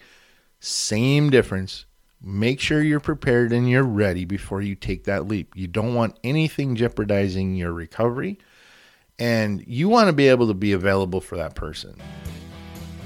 Same 0.66 1.30
difference. 1.30 1.86
Make 2.22 2.60
sure 2.60 2.82
you're 2.82 3.00
prepared 3.00 3.54
and 3.54 3.70
you're 3.70 3.84
ready 3.84 4.26
before 4.26 4.62
you 4.62 4.74
take 4.74 5.04
that 5.04 5.28
leap. 5.28 5.54
You 5.56 5.68
don't 5.68 5.94
want 5.94 6.18
anything 6.24 6.76
jeopardizing 6.76 7.56
your 7.56 7.72
recovery, 7.72 8.40
and 9.20 9.64
you 9.68 9.90
want 9.90 10.08
to 10.08 10.14
be 10.14 10.28
able 10.28 10.48
to 10.48 10.54
be 10.54 10.72
available 10.72 11.22
for 11.22 11.38
that 11.38 11.54
person. 11.54 11.96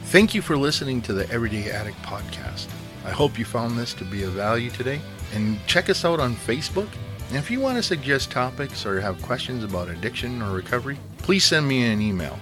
Thank 0.06 0.34
you 0.34 0.41
for 0.41 0.56
listening 0.56 1.02
to 1.04 1.13
the 1.13 1.30
Everyday 1.30 1.69
Addict 1.69 2.02
podcast. 2.04 2.67
I 3.06 3.12
hope 3.12 3.38
you 3.38 3.45
found 3.45 3.78
this 3.78 3.93
to 3.95 4.06
be 4.06 4.24
of 4.24 4.32
value 4.32 4.69
today. 4.69 5.02
And 5.34 5.60
check 5.67 5.89
us 5.89 6.06
out 6.06 6.19
on 6.19 6.36
Facebook 6.36 6.88
and 7.30 7.38
if 7.38 7.52
you 7.52 7.60
want 7.60 7.78
to 7.78 7.84
suggest 7.84 8.32
topics 8.32 8.88
or 8.88 9.00
have 9.00 9.22
questions 9.22 9.63
about 9.63 9.88
addiction 9.88 10.41
or 10.41 10.52
recovery, 10.52 10.98
please 11.19 11.45
send 11.45 11.67
me 11.67 11.86
an 11.86 12.02
email 12.02 12.39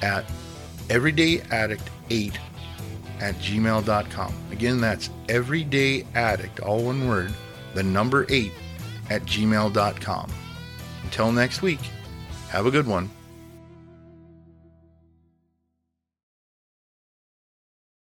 at 0.00 0.24
everydayaddict8 0.88 2.36
at 3.20 3.34
gmail.com. 3.36 4.34
Again, 4.50 4.80
that's 4.80 5.08
everydayaddict, 5.26 6.66
all 6.66 6.84
one 6.84 7.08
word, 7.08 7.32
the 7.74 7.82
number 7.82 8.26
8 8.28 8.52
at 9.10 9.22
gmail.com. 9.22 10.30
Until 11.04 11.32
next 11.32 11.62
week, 11.62 11.80
have 12.50 12.66
a 12.66 12.70
good 12.70 12.86
one. 12.86 13.10